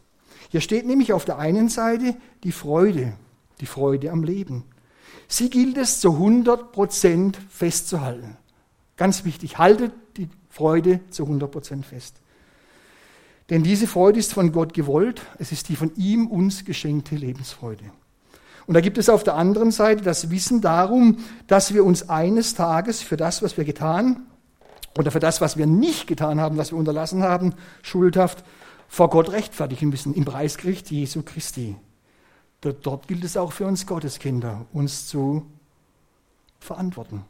[0.49, 3.13] Hier steht nämlich auf der einen Seite die Freude,
[3.59, 4.63] die Freude am Leben.
[5.27, 8.37] Sie gilt es zu 100 Prozent festzuhalten.
[8.97, 12.15] Ganz wichtig, haltet die Freude zu 100 Prozent fest.
[13.49, 15.21] Denn diese Freude ist von Gott gewollt.
[15.37, 17.83] Es ist die von ihm uns geschenkte Lebensfreude.
[18.67, 22.55] Und da gibt es auf der anderen Seite das Wissen darum, dass wir uns eines
[22.55, 24.25] Tages für das, was wir getan
[24.97, 28.43] oder für das, was wir nicht getan haben, was wir unterlassen haben, schuldhaft
[28.87, 31.75] vor Gott rechtfertigen müssen im Preisgericht Jesu Christi.
[32.73, 35.45] Dort gilt es auch für uns Gotteskinder, uns zu
[36.59, 37.23] verantworten.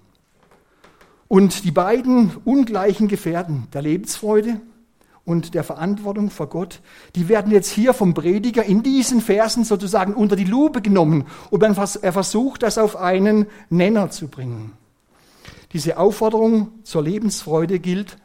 [1.27, 4.61] Und die beiden ungleichen Gefährten der Lebensfreude
[5.25, 6.81] und der Verantwortung vor Gott,
[7.15, 11.63] die werden jetzt hier vom Prediger in diesen Versen sozusagen unter die Lupe genommen und
[11.63, 14.73] er versucht, das auf einen Nenner zu bringen.
[15.73, 18.17] Diese Aufforderung zur Lebensfreude gilt,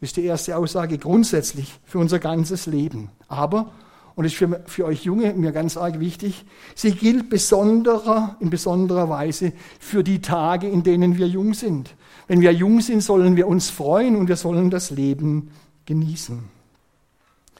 [0.00, 3.10] ist die erste Aussage, grundsätzlich für unser ganzes Leben.
[3.28, 3.70] Aber,
[4.18, 9.08] und ist für, für euch Junge mir ganz arg wichtig, sie gilt besonderer, in besonderer
[9.08, 11.94] Weise für die Tage, in denen wir jung sind.
[12.26, 15.52] Wenn wir jung sind, sollen wir uns freuen und wir sollen das Leben
[15.86, 16.42] genießen.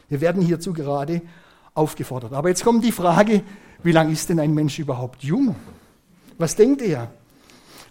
[0.09, 1.23] Wir werden hierzu gerade
[1.75, 2.33] aufgefordert.
[2.33, 3.43] Aber jetzt kommt die Frage,
[3.85, 5.55] wie lange ist denn ein Mensch überhaupt jung?
[6.39, 7.09] Was denkt ihr?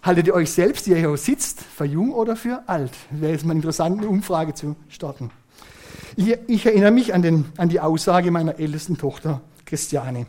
[0.02, 2.92] Haltet ihr euch selbst, die ihr hier sitzt, für jung oder für alt?
[3.12, 5.30] Wäre jetzt mal eine interessante Umfrage zu starten.
[6.20, 10.26] Ich, erinnere mich an, den, an die Aussage meiner ältesten Tochter, Christiane.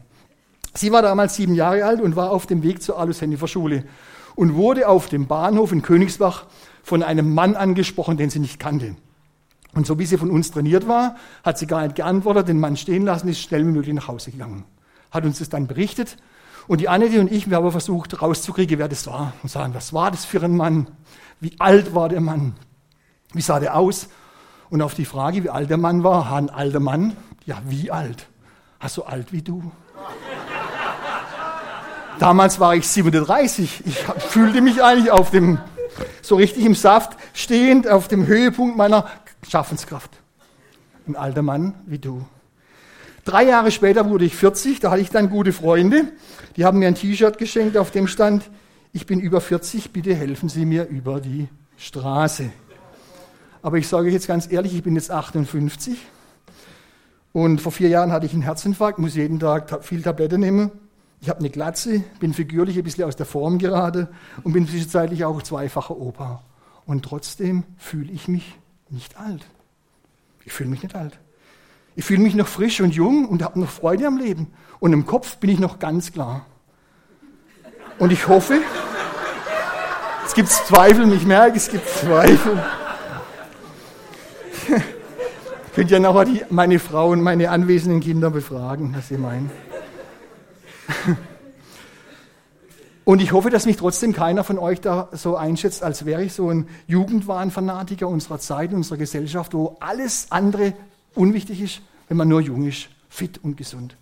[0.75, 3.85] Sie war damals sieben Jahre alt und war auf dem Weg zur Alusennifer Schule
[4.35, 6.45] und wurde auf dem Bahnhof in Königsbach
[6.83, 8.97] von einem Mann angesprochen, den sie nicht kannte.
[9.73, 12.77] Und so wie sie von uns trainiert war, hat sie gar nicht geantwortet, den Mann
[12.77, 14.65] stehen lassen, ist schnell wie möglich nach Hause gegangen.
[15.09, 16.17] Hat uns das dann berichtet.
[16.67, 19.33] Und die Annette und ich, wir haben versucht rauszukriegen, wer das war.
[19.41, 20.85] Und sagen, was war das für ein Mann?
[21.39, 22.53] Wie alt war der Mann?
[23.33, 24.07] Wie sah der aus?
[24.69, 28.27] Und auf die Frage, wie alt der Mann war, ein alter Mann, ja, wie alt?
[28.79, 29.71] Hast so alt wie du?
[32.19, 33.83] Damals war ich 37.
[33.85, 35.57] Ich fühlte mich eigentlich auf dem,
[36.21, 39.07] so richtig im Saft, stehend auf dem Höhepunkt meiner
[39.47, 40.11] Schaffenskraft.
[41.07, 42.25] Ein alter Mann wie du.
[43.25, 46.05] Drei Jahre später wurde ich 40, da hatte ich dann gute Freunde.
[46.55, 48.49] Die haben mir ein T-Shirt geschenkt, auf dem stand,
[48.91, 52.51] ich bin über 40, bitte helfen Sie mir über die Straße.
[53.61, 55.97] Aber ich sage jetzt ganz ehrlich, ich bin jetzt 58
[57.33, 60.71] und vor vier Jahren hatte ich einen Herzinfarkt, muss jeden Tag viel Tablette nehmen.
[61.21, 64.07] Ich habe eine Glatze, bin figürlich ein bisschen aus der Form gerade
[64.43, 66.41] und bin zwischenzeitlich auch zweifacher Opa.
[66.85, 68.57] Und trotzdem fühle ich mich
[68.89, 69.45] nicht alt.
[70.45, 71.19] Ich fühle mich nicht alt.
[71.95, 74.47] Ich fühle mich noch frisch und jung und habe noch Freude am Leben.
[74.79, 76.45] Und im Kopf bin ich noch ganz klar.
[77.99, 78.61] Und ich hoffe,
[80.25, 82.63] es gibt Zweifel, ich merke, es gibt Zweifel.
[85.75, 89.51] Könnt ihr nachher die, meine Frau und meine anwesenden Kinder befragen, was sie meinen.
[93.09, 96.33] Und ich hoffe, dass mich trotzdem keiner von euch da so einschätzt, als wäre ich
[96.33, 100.73] so ein Jugendwahnfanatiker unserer Zeit, unserer Gesellschaft, wo alles andere
[101.15, 103.95] unwichtig ist, wenn man nur jung ist, fit und gesund.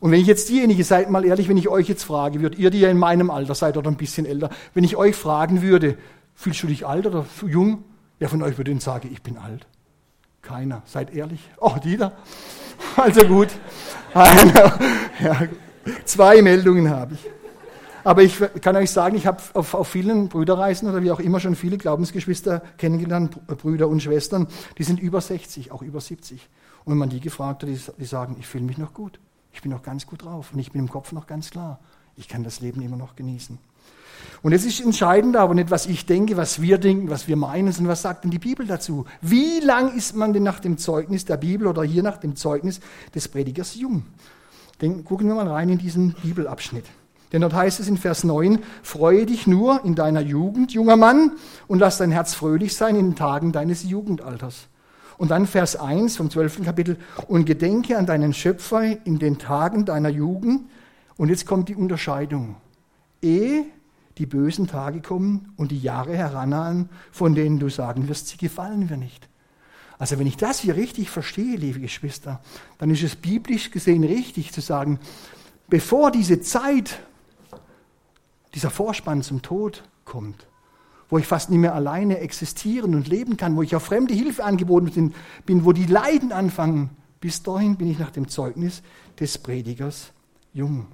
[0.00, 2.70] Und wenn ich jetzt diejenige seid, mal ehrlich, wenn ich euch jetzt frage, würdet ihr,
[2.70, 5.96] die ja in meinem Alter seid oder ein bisschen älter, wenn ich euch fragen würde,
[6.34, 7.84] fühlst du dich alt oder jung?
[8.18, 9.68] Wer von euch würde denn sagen, ich bin alt?
[10.46, 10.82] Keiner.
[10.86, 11.40] Seid ehrlich.
[11.58, 12.12] Oh, die da.
[12.96, 13.48] Also gut.
[15.18, 15.48] Ja,
[16.04, 17.20] zwei Meldungen habe ich.
[18.04, 21.40] Aber ich kann euch sagen, ich habe auf, auf, vielen Brüderreisen oder wie auch immer
[21.40, 24.46] schon viele Glaubensgeschwister kennengelernt, Brüder und Schwestern,
[24.78, 26.48] die sind über 60, auch über 70.
[26.84, 29.18] Und wenn man die gefragt hat, die, die sagen, ich fühle mich noch gut.
[29.52, 31.80] Ich bin noch ganz gut drauf und ich bin im Kopf noch ganz klar.
[32.14, 33.58] Ich kann das Leben immer noch genießen.
[34.42, 37.72] Und es ist entscheidend aber nicht, was ich denke, was wir denken, was wir meinen,
[37.72, 39.04] sondern was sagt denn die Bibel dazu?
[39.20, 42.80] Wie lang ist man denn nach dem Zeugnis der Bibel oder hier nach dem Zeugnis
[43.14, 44.04] des Predigers jung?
[44.80, 46.84] Denn gucken wir mal rein in diesen Bibelabschnitt.
[47.32, 51.32] Denn dort heißt es in Vers 9, freue dich nur in deiner Jugend, junger Mann,
[51.66, 54.68] und lass dein Herz fröhlich sein in den Tagen deines Jugendalters.
[55.18, 56.64] Und dann Vers 1 vom 12.
[56.64, 60.70] Kapitel, und gedenke an deinen Schöpfer in den Tagen deiner Jugend.
[61.16, 62.56] Und jetzt kommt die Unterscheidung.
[63.22, 63.64] Ehe
[64.18, 68.86] die bösen Tage kommen und die Jahre herannahen, von denen du sagen wirst, sie gefallen
[68.86, 69.28] mir nicht.
[69.98, 72.40] Also wenn ich das hier richtig verstehe, liebe Geschwister,
[72.78, 74.98] dann ist es biblisch gesehen richtig zu sagen,
[75.68, 76.98] bevor diese Zeit,
[78.54, 80.46] dieser Vorspann zum Tod kommt,
[81.08, 84.44] wo ich fast nicht mehr alleine existieren und leben kann, wo ich auf fremde Hilfe
[84.44, 88.82] angeboten bin, wo die Leiden anfangen, bis dahin bin ich nach dem Zeugnis
[89.18, 90.12] des Predigers
[90.52, 90.86] jung.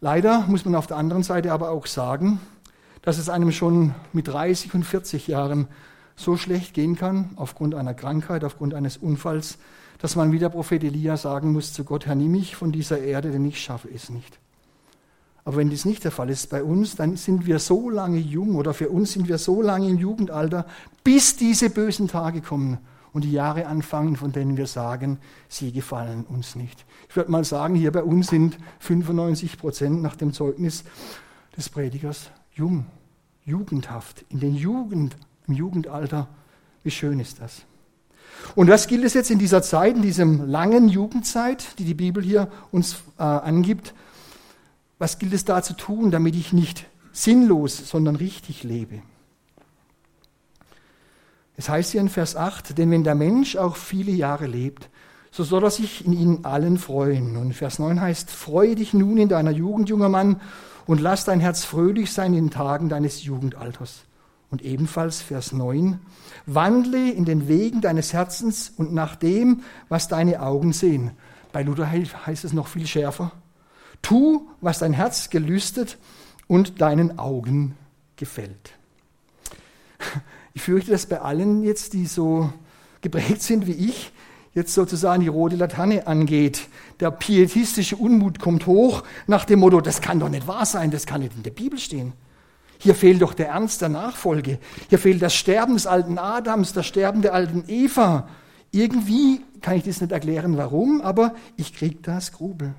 [0.00, 2.40] Leider muss man auf der anderen Seite aber auch sagen,
[3.02, 5.68] dass es einem schon mit 30 und 40 Jahren
[6.16, 9.58] so schlecht gehen kann, aufgrund einer Krankheit, aufgrund eines Unfalls,
[9.98, 12.98] dass man wie der Prophet Elia sagen muss zu Gott, Herr, nimm mich von dieser
[12.98, 14.38] Erde, denn ich schaffe es nicht.
[15.44, 18.56] Aber wenn dies nicht der Fall ist bei uns, dann sind wir so lange jung
[18.56, 20.66] oder für uns sind wir so lange im Jugendalter,
[21.02, 22.78] bis diese bösen Tage kommen
[23.14, 26.84] und die Jahre anfangen, von denen wir sagen, sie gefallen uns nicht.
[27.08, 30.84] Ich würde mal sagen, hier bei uns sind 95 Prozent nach dem Zeugnis
[31.56, 32.86] des Predigers jung,
[33.44, 36.28] jugendhaft, in den Jugend, im Jugendalter.
[36.82, 37.62] Wie schön ist das?
[38.56, 42.22] Und was gilt es jetzt in dieser Zeit, in diesem langen Jugendzeit, die die Bibel
[42.22, 43.94] hier uns äh, angibt?
[44.98, 49.02] Was gilt es da zu tun, damit ich nicht sinnlos, sondern richtig lebe?
[51.56, 54.88] Es heißt hier in Vers 8, denn wenn der Mensch auch viele Jahre lebt,
[55.30, 57.36] so soll er sich in ihnen allen freuen.
[57.36, 60.40] Und Vers 9 heißt, freue dich nun in deiner Jugend, junger Mann,
[60.86, 64.04] und lass dein Herz fröhlich sein in den Tagen deines Jugendalters.
[64.50, 65.98] Und ebenfalls Vers 9,
[66.46, 71.12] wandle in den Wegen deines Herzens und nach dem, was deine Augen sehen.
[71.52, 73.32] Bei Luther heißt es noch viel schärfer.
[74.02, 75.98] Tu, was dein Herz gelüstet
[76.46, 77.76] und deinen Augen
[78.16, 78.74] gefällt.
[80.54, 82.52] Ich fürchte, dass bei allen jetzt, die so
[83.00, 84.12] geprägt sind wie ich,
[84.54, 86.68] jetzt sozusagen die rote Laterne angeht.
[87.00, 91.06] Der pietistische Unmut kommt hoch nach dem Motto, das kann doch nicht wahr sein, das
[91.06, 92.12] kann nicht in der Bibel stehen.
[92.78, 94.58] Hier fehlt doch der Ernst der Nachfolge.
[94.88, 98.28] Hier fehlt das Sterben des alten Adams, das Sterben der alten Eva.
[98.70, 102.74] Irgendwie kann ich das nicht erklären, warum, aber ich kriege das Grubel.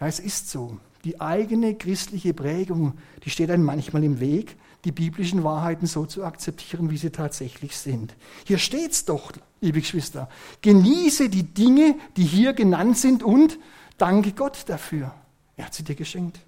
[0.00, 0.78] Ja, es ist so.
[1.04, 6.24] Die eigene christliche Prägung, die steht einem manchmal im Weg, die biblischen Wahrheiten so zu
[6.24, 8.14] akzeptieren, wie sie tatsächlich sind.
[8.44, 10.28] Hier steht es doch, liebe Geschwister.
[10.62, 13.58] Genieße die Dinge, die hier genannt sind und
[13.98, 15.12] danke Gott dafür.
[15.56, 16.40] Er hat sie dir geschenkt.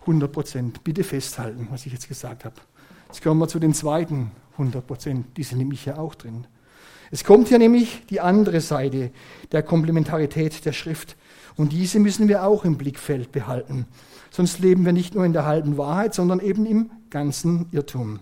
[0.00, 0.84] 100 Prozent.
[0.84, 2.56] Bitte festhalten, was ich jetzt gesagt habe.
[3.08, 5.36] Jetzt kommen wir zu den zweiten 100 Prozent.
[5.36, 6.46] Die sind nämlich hier auch drin.
[7.10, 9.10] Es kommt hier nämlich die andere Seite
[9.52, 11.16] der Komplementarität der Schrift.
[11.56, 13.86] Und diese müssen wir auch im Blickfeld behalten.
[14.30, 18.18] Sonst leben wir nicht nur in der halben Wahrheit, sondern eben im ganzen Irrtum.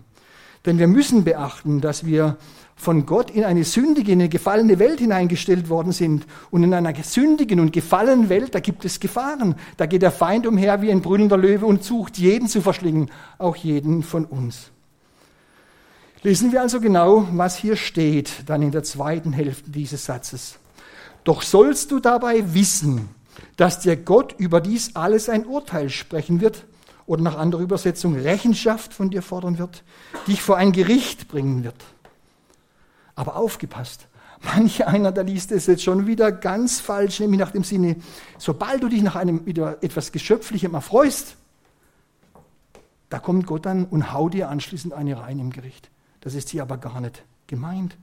[0.65, 2.37] Denn wir müssen beachten, dass wir
[2.75, 6.25] von Gott in eine sündige, in eine gefallene Welt hineingestellt worden sind.
[6.51, 9.55] Und in einer sündigen und gefallenen Welt, da gibt es Gefahren.
[9.77, 13.55] Da geht der Feind umher wie ein brüllender Löwe und sucht, jeden zu verschlingen, auch
[13.55, 14.71] jeden von uns.
[16.21, 20.57] Lesen wir also genau, was hier steht, dann in der zweiten Hälfte dieses Satzes.
[21.25, 23.09] Doch sollst du dabei wissen,
[23.57, 26.65] dass dir Gott über dies alles ein Urteil sprechen wird
[27.05, 29.83] oder nach anderer Übersetzung Rechenschaft von dir fordern wird,
[30.27, 31.75] dich vor ein Gericht bringen wird.
[33.15, 34.07] Aber aufgepasst,
[34.41, 37.97] manch einer, der liest es jetzt schon wieder ganz falsch, nämlich nach dem Sinne,
[38.37, 41.35] sobald du dich nach einem etwas Geschöpflichem erfreust,
[43.09, 45.91] da kommt Gott dann und haut dir anschließend eine rein im Gericht.
[46.21, 47.95] Das ist hier aber gar nicht gemeint.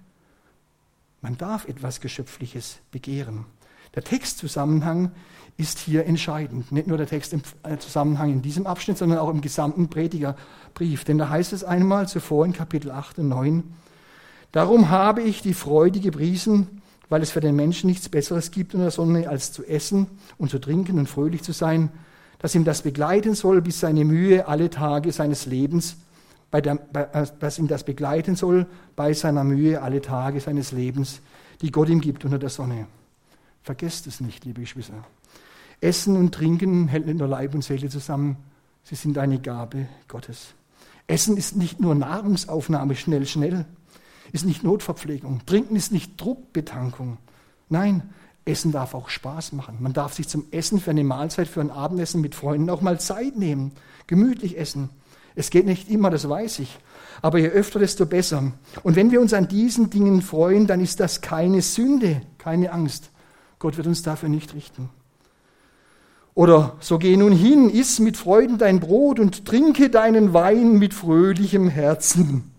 [1.21, 3.45] Man darf etwas Geschöpfliches begehren.
[3.95, 5.13] Der Textzusammenhang
[5.57, 6.73] ist hier entscheidend.
[6.73, 11.05] Nicht nur der Textzusammenhang in diesem Abschnitt, sondern auch im gesamten Predigerbrief.
[11.05, 13.65] Denn da heißt es einmal zuvor in Kapitel 8 und 9,
[14.53, 18.81] Darum habe ich die Freude gepriesen, weil es für den Menschen nichts Besseres gibt in
[18.81, 21.91] der Sonne, als zu essen und zu trinken und fröhlich zu sein,
[22.41, 25.99] dass ihm das begleiten soll, bis seine Mühe alle Tage seines Lebens,
[26.51, 30.73] bei der, bei, äh, dass ihm das begleiten soll bei seiner Mühe alle Tage seines
[30.73, 31.21] Lebens,
[31.61, 32.87] die Gott ihm gibt unter der Sonne.
[33.63, 35.05] Vergesst es nicht, liebe Geschwister.
[35.81, 38.37] Essen und Trinken hält nur Leib und Seele zusammen,
[38.83, 40.55] sie sind eine Gabe Gottes.
[41.07, 43.65] Essen ist nicht nur Nahrungsaufnahme schnell, schnell,
[44.33, 45.45] ist nicht Notverpflegung.
[45.47, 47.19] Trinken ist nicht Druckbetankung.
[47.69, 48.03] Nein,
[48.45, 49.79] Essen darf auch Spaß machen.
[49.81, 53.01] Man darf sich zum Essen für eine Mahlzeit, für ein Abendessen mit Freunden auch mal
[53.01, 53.73] Zeit nehmen,
[54.07, 54.91] gemütlich essen.
[55.35, 56.79] Es geht nicht immer, das weiß ich.
[57.23, 58.53] Aber je öfter, desto besser.
[58.83, 63.11] Und wenn wir uns an diesen Dingen freuen, dann ist das keine Sünde, keine Angst.
[63.61, 64.89] Gott wird uns dafür nicht richten.
[66.35, 70.95] Oder so geh nun hin, iss mit Freuden dein Brot und trinke deinen Wein mit
[70.95, 72.51] fröhlichem Herzen.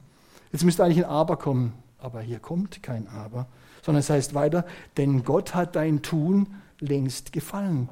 [0.52, 1.74] Jetzt müsste eigentlich ein Aber kommen.
[1.98, 3.48] Aber hier kommt kein Aber,
[3.84, 4.66] sondern es heißt weiter,
[4.98, 6.48] denn Gott hat dein Tun
[6.80, 7.90] längst gefallen.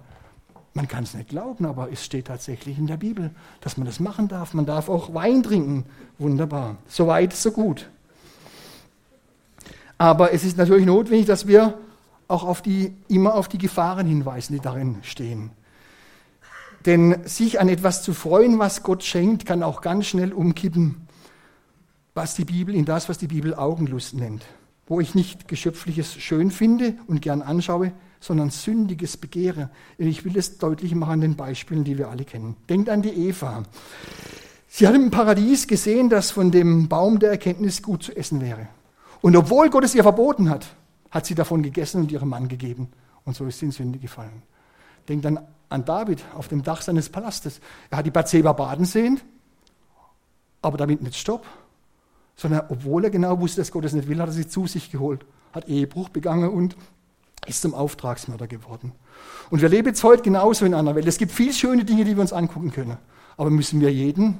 [0.74, 4.00] Man kann es nicht glauben, aber es steht tatsächlich in der Bibel, dass man das
[4.00, 4.54] machen darf.
[4.54, 5.86] Man darf auch Wein trinken.
[6.20, 6.78] Wunderbar.
[6.88, 7.90] So weit, so gut.
[9.98, 11.78] Aber es ist natürlich notwendig, dass wir
[12.30, 15.52] auch auf die, immer auf die Gefahren hinweisen, die darin stehen.
[16.86, 21.08] Denn sich an etwas zu freuen, was Gott schenkt, kann auch ganz schnell umkippen,
[22.14, 24.46] was die Bibel, in das, was die Bibel Augenlust nennt.
[24.88, 29.70] Wo ich nicht Geschöpfliches schön finde und gern anschaue, sondern sündiges Begehre.
[29.98, 32.56] Ich will es deutlich machen an den Beispielen, die wir alle kennen.
[32.70, 33.64] Denkt an die Eva.
[34.68, 38.68] Sie hat im Paradies gesehen, dass von dem Baum der Erkenntnis gut zu essen wäre.
[39.22, 40.68] Und obwohl Gott es ihr verboten hat,
[41.12, 42.90] hat sie davon gegessen und ihrem Mann gegeben.
[43.26, 44.42] Und so ist sie in Sünde gefallen.
[45.08, 47.62] Denkt dann an David auf dem Dach seines Palastes.
[47.90, 49.20] Er hat die Bathseba baden sehen,
[50.62, 51.46] aber damit nicht Stopp.
[52.36, 54.92] Sondern obwohl er genau wusste, dass Gott es nicht will, hat er sie zu sich
[54.92, 56.76] geholt, hat Ehebruch begangen und
[57.46, 58.94] ist zum Auftragsmörder geworden.
[59.50, 61.08] Und wir leben jetzt heute genauso in einer Welt.
[61.08, 62.98] Es gibt viele schöne Dinge, die wir uns angucken können.
[63.38, 64.40] Aber müssen wir jeden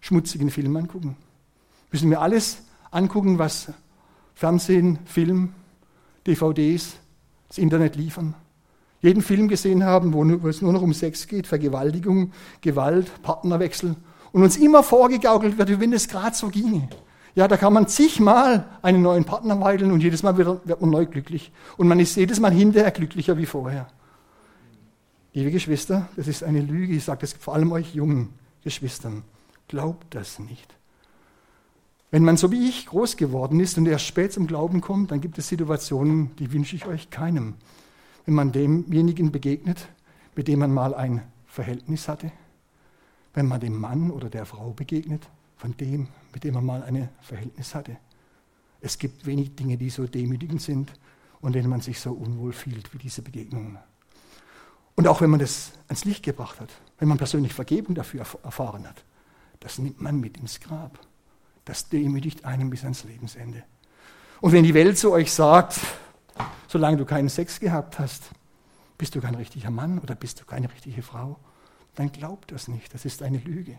[0.00, 1.16] schmutzigen Film angucken?
[1.90, 2.58] Müssen wir alles
[2.90, 3.72] angucken, was
[4.34, 5.54] Fernsehen, Film,
[6.28, 6.96] DVDs,
[7.48, 8.34] das Internet liefern?
[9.00, 13.96] Jeden Film gesehen haben, wo es nur noch um Sex geht, Vergewaltigung, Gewalt, Partnerwechsel
[14.32, 16.88] und uns immer vorgegaukelt wird, wie wenn es gerade so ginge.
[17.34, 20.90] Ja, da kann man zigmal einen neuen Partner weideln und jedes Mal wird, wird man
[20.90, 21.52] neu glücklich.
[21.76, 23.86] Und man ist jedes Mal hinterher glücklicher wie vorher.
[25.32, 26.94] Liebe Geschwister, das ist eine Lüge.
[26.94, 28.30] Ich sage das vor allem euch jungen
[28.64, 29.22] Geschwistern.
[29.68, 30.77] Glaubt das nicht.
[32.10, 35.20] Wenn man so wie ich groß geworden ist und erst spät zum Glauben kommt, dann
[35.20, 37.54] gibt es Situationen, die wünsche ich euch keinem.
[38.24, 39.88] Wenn man demjenigen begegnet,
[40.34, 42.32] mit dem man mal ein Verhältnis hatte,
[43.34, 47.08] wenn man dem Mann oder der Frau begegnet, von dem, mit dem man mal ein
[47.20, 47.96] Verhältnis hatte.
[48.80, 50.92] Es gibt wenig Dinge, die so demütigend sind
[51.40, 53.76] und denen man sich so unwohl fühlt wie diese Begegnungen.
[54.94, 58.88] Und auch wenn man das ans Licht gebracht hat, wenn man persönlich Vergebung dafür erfahren
[58.88, 59.04] hat,
[59.60, 60.98] das nimmt man mit ins Grab.
[61.68, 63.62] Das demütigt einen bis ans Lebensende.
[64.40, 65.78] Und wenn die Welt zu euch sagt,
[66.66, 68.30] solange du keinen Sex gehabt hast,
[68.96, 71.36] bist du kein richtiger Mann oder bist du keine richtige Frau,
[71.94, 72.94] dann glaubt das nicht.
[72.94, 73.78] Das ist eine Lüge.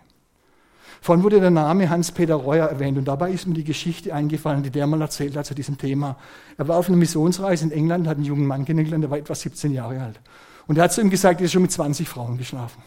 [1.01, 4.69] Vorhin wurde der Name Hans-Peter Reuer erwähnt und dabei ist mir die Geschichte eingefallen, die
[4.69, 6.15] der mal erzählt hat zu diesem Thema.
[6.59, 9.33] Er war auf einer Missionsreise in England, hat einen jungen Mann kennengelernt, der war etwa
[9.33, 10.19] 17 Jahre alt.
[10.67, 12.83] Und er hat zu ihm gesagt, er ist schon mit 20 Frauen geschlafen.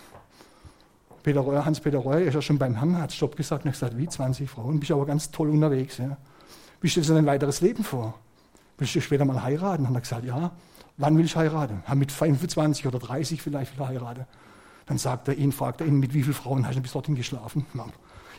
[1.22, 3.96] Peter Reuer, Hans-Peter Reuer ist ja schon beim Herrn, hat Stopp gesagt und hat gesagt,
[3.96, 5.98] wie 20 Frauen, bist aber ganz toll unterwegs.
[5.98, 6.16] Ja.
[6.80, 8.14] Wie stellst du dein weiteres Leben vor?
[8.78, 9.86] Willst du später mal heiraten?
[9.88, 10.50] Hat er gesagt, ja.
[10.96, 11.82] Wann will ich heiraten?
[11.88, 14.26] Ja, mit 25 oder 30 vielleicht will er heiraten.
[14.86, 17.14] Dann sagt er ihn, fragt er ihn, mit wie vielen Frauen hast du bis dorthin
[17.14, 17.64] geschlafen?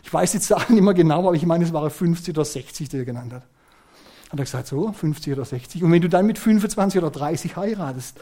[0.04, 2.90] Ich weiß die Zahlen nicht mehr genau, aber ich meine, es waren 50 oder 60,
[2.90, 3.44] die er genannt hat.
[4.30, 5.84] Hat er gesagt, so, 50 oder 60.
[5.84, 8.20] Und wenn du dann mit 25 oder 30 heiratest,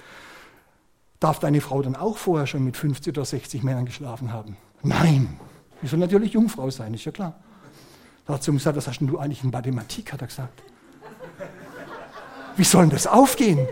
[1.21, 4.57] darf deine Frau dann auch vorher schon mit 50 oder 60 Männern geschlafen haben?
[4.83, 5.39] Nein.
[5.81, 7.35] Die soll natürlich Jungfrau sein, ist ja klar.
[8.25, 10.61] Da hat sie gesagt, was hast denn du eigentlich in Mathematik, hat er gesagt.
[12.57, 13.67] Wie soll denn das aufgehen?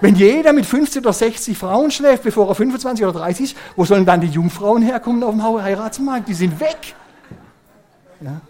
[0.00, 3.84] Wenn jeder mit 50 oder 60 Frauen schläft, bevor er 25 oder 30 ist, wo
[3.84, 6.28] sollen dann die Jungfrauen herkommen auf dem Heiratsmarkt?
[6.28, 6.94] Die sind weg.
[8.20, 8.40] Ja.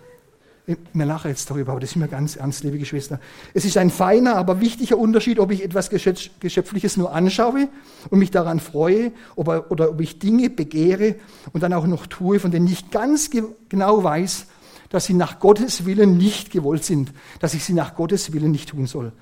[0.66, 3.20] Wir lachen jetzt darüber, aber das ist mir ganz ernst, liebe Geschwister.
[3.52, 7.68] Es ist ein feiner, aber wichtiger Unterschied, ob ich etwas Geschöpfliches nur anschaue
[8.08, 11.16] und mich daran freue oder, ob ich Dinge begehre
[11.52, 13.28] und dann auch noch tue, von denen ich ganz
[13.68, 14.46] genau weiß,
[14.88, 18.70] dass sie nach Gottes Willen nicht gewollt sind, dass ich sie nach Gottes Willen nicht
[18.70, 19.12] tun soll.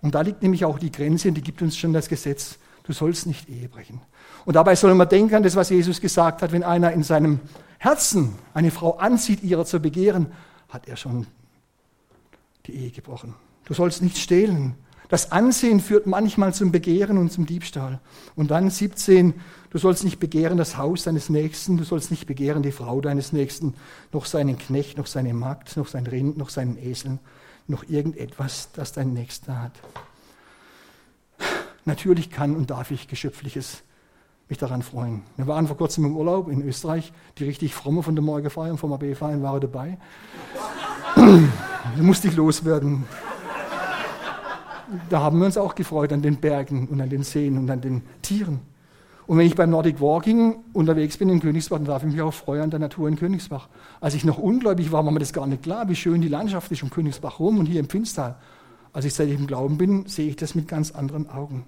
[0.00, 2.58] Und da liegt nämlich auch die Grenze, und die gibt uns schon das Gesetz.
[2.84, 4.00] Du sollst nicht Ehe brechen.
[4.46, 7.40] Und dabei soll man denken an das, was Jesus gesagt hat, wenn einer in seinem
[7.78, 10.28] Herzen eine Frau anzieht, ihrer zu begehren,
[10.76, 11.26] hat er schon
[12.66, 13.34] die Ehe gebrochen.
[13.64, 14.74] Du sollst nicht stehlen.
[15.08, 17.98] Das Ansehen führt manchmal zum Begehren und zum Diebstahl.
[18.34, 19.32] Und dann 17,
[19.70, 23.32] du sollst nicht begehren das Haus deines Nächsten, du sollst nicht begehren die Frau deines
[23.32, 23.72] Nächsten,
[24.12, 27.20] noch seinen Knecht, noch seine Magd, noch sein Rind, noch seinen Esel,
[27.68, 29.72] noch irgendetwas, das dein Nächster hat.
[31.86, 33.82] Natürlich kann und darf ich Geschöpfliches
[34.48, 35.22] mich daran freuen.
[35.36, 37.12] Wir waren vor kurzem im Urlaub in Österreich.
[37.38, 39.98] Die richtig fromme von der Morgenfeier und vom AB-Verein waren dabei.
[42.02, 43.04] Musste ich loswerden.
[45.10, 47.80] Da haben wir uns auch gefreut an den Bergen und an den Seen und an
[47.80, 48.60] den Tieren.
[49.26, 52.32] Und wenn ich beim Nordic Walking unterwegs bin in Königsbach, dann darf ich mich auch
[52.32, 53.68] freuen an der Natur in Königsbach.
[54.00, 56.70] Als ich noch ungläubig war, war mir das gar nicht klar, wie schön die Landschaft
[56.70, 58.36] ist um Königsbach rum und hier im Finstal.
[58.92, 61.66] Als ich seit ich im Glauben bin, sehe ich das mit ganz anderen Augen.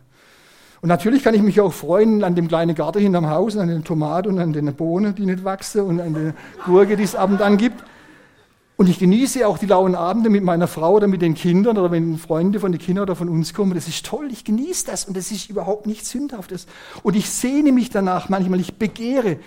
[0.80, 3.82] Und natürlich kann ich mich auch freuen an dem kleinen Garten hinterm Haus, an den
[3.82, 6.34] Tomaten und an den Bohnen, die nicht wachsen und an der
[6.64, 7.82] Gurke, die es ab und an gibt.
[8.78, 11.90] Und ich genieße auch die lauen Abende mit meiner Frau oder mit den Kindern oder
[11.90, 13.74] wenn Freunde von den Kindern oder von uns kommen.
[13.74, 16.68] Das ist toll, ich genieße das und das ist überhaupt nichts Sündhaftes.
[17.02, 19.40] Und ich sehne mich danach manchmal, ich begehre,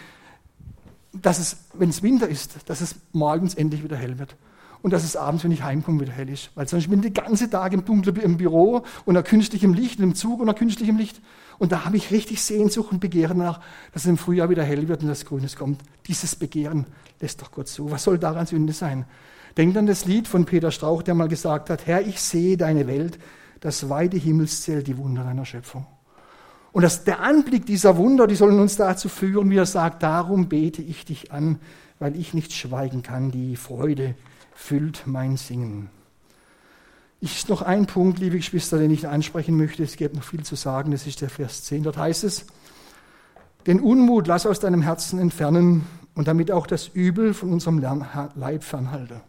[1.14, 4.36] dass es, wenn es Winter ist, dass es morgens endlich wieder hell wird
[4.82, 6.50] und dass es abends, wenn ich heimkomme, wieder hell ist.
[6.56, 10.16] Weil sonst bin ich den ganzen Tag im Dunkeln im Büro unter künstlichem Licht, im
[10.16, 11.22] Zug unter künstlichem Licht.
[11.60, 13.60] Und da habe ich richtig Sehnsucht und Begehren nach,
[13.94, 15.82] dass es im Frühjahr wieder hell wird und das Grünes kommt.
[16.08, 16.88] Dieses Begehren
[17.20, 17.92] lässt doch Gott zu.
[17.92, 19.06] Was soll daran Sünde sein?
[19.58, 22.88] Denkt an das Lied von Peter Strauch, der mal gesagt hat, Herr, ich sehe deine
[22.88, 23.20] Welt,
[23.60, 25.86] das weite Himmelszelt, die Wunder deiner Schöpfung.
[26.72, 30.48] Und das, der Anblick dieser Wunder, die sollen uns dazu führen, wie er sagt, darum
[30.48, 31.60] bete ich dich an,
[32.00, 34.16] weil ich nicht schweigen kann, die Freude
[34.62, 35.90] füllt mein Singen.
[37.20, 39.84] Ich noch ein Punkt, liebe Geschwister, den ich ansprechen möchte.
[39.84, 40.92] Es gibt noch viel zu sagen.
[40.92, 41.84] Das ist der Vers 10.
[41.84, 42.46] Dort heißt es,
[43.68, 47.80] den Unmut lass aus deinem Herzen entfernen und damit auch das Übel von unserem
[48.36, 49.22] Leib fernhalte.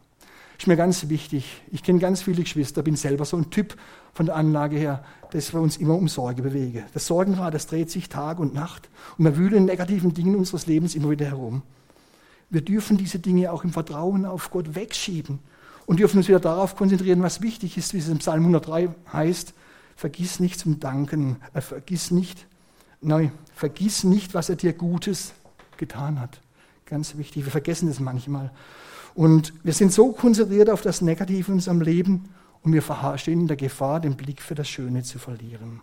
[0.59, 1.63] Ist mir ganz wichtig.
[1.71, 3.77] Ich kenne ganz viele Geschwister, bin selber so ein Typ
[4.13, 6.85] von der Anlage her, dass wir uns immer um Sorge bewegen.
[6.95, 10.67] Das Sorgenrad, das dreht sich Tag und Nacht und wir wühlen in negativen Dingen unseres
[10.67, 11.63] Lebens immer wieder herum.
[12.53, 15.39] Wir dürfen diese Dinge auch im Vertrauen auf Gott wegschieben
[15.87, 19.55] und dürfen uns wieder darauf konzentrieren, was wichtig ist, wie es im Psalm 103 heißt.
[19.97, 22.47] Vergiss nicht zum Danken, äh, vergiss nicht,
[23.01, 25.33] nein, vergiss nicht, was er dir Gutes
[25.79, 26.41] getan hat.
[26.85, 28.51] Ganz wichtig, wir vergessen das manchmal.
[29.15, 32.29] Und wir sind so konzentriert auf das Negative in unserem Leben
[32.63, 32.83] und wir
[33.17, 35.81] stehen in der Gefahr, den Blick für das Schöne zu verlieren.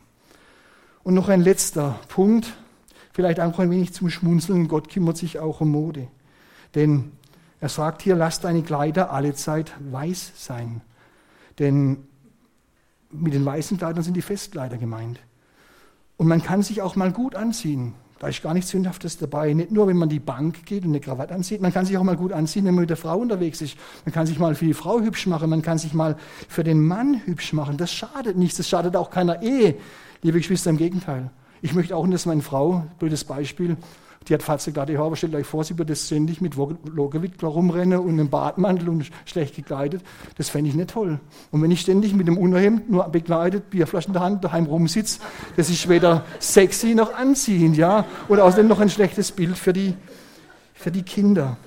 [1.01, 2.53] Und noch ein letzter Punkt,
[3.11, 4.67] vielleicht auch ein wenig zum Schmunzeln.
[4.67, 6.09] Gott kümmert sich auch um Mode.
[6.75, 7.11] Denn
[7.61, 10.81] Er sagt hier, lass deine Kleider alle Zeit weiß sein.
[11.57, 12.07] Denn
[13.11, 15.19] mit den weißen Kleidern sind die Festkleider gemeint.
[16.17, 17.95] Und man kann sich auch mal gut anziehen.
[18.19, 19.53] Da ist gar nichts Sündhaftes dabei.
[19.53, 21.61] Nicht nur, wenn man die Bank geht und eine Krawatte anzieht.
[21.61, 23.77] Man kann sich auch mal gut anziehen, wenn man mit der Frau unterwegs ist.
[24.05, 25.49] Man kann sich mal für die Frau hübsch machen.
[25.49, 26.17] Man kann sich mal
[26.49, 27.77] für den Mann hübsch machen.
[27.77, 28.57] Das schadet nichts.
[28.57, 29.75] Das schadet auch keiner Ehe.
[30.21, 31.29] Liebe Geschwister, im Gegenteil.
[31.61, 33.77] Ich möchte auch, dass meine Frau, blödes Beispiel,
[34.27, 38.11] die hat Fatze gerade aber stellt euch vor, sie würde ständig mit Logewickler rumrennen und
[38.11, 40.03] einem Badmantel und schlecht gekleidet.
[40.37, 41.19] Das fände ich nicht toll.
[41.51, 45.19] Und wenn ich ständig mit dem Unterhemd nur bekleidet, Bierflaschen in der Hand, daheim rumsitze,
[45.55, 48.05] das ist weder sexy noch anziehend, ja.
[48.27, 49.95] Und außerdem noch ein schlechtes Bild für die,
[50.73, 51.57] für die Kinder.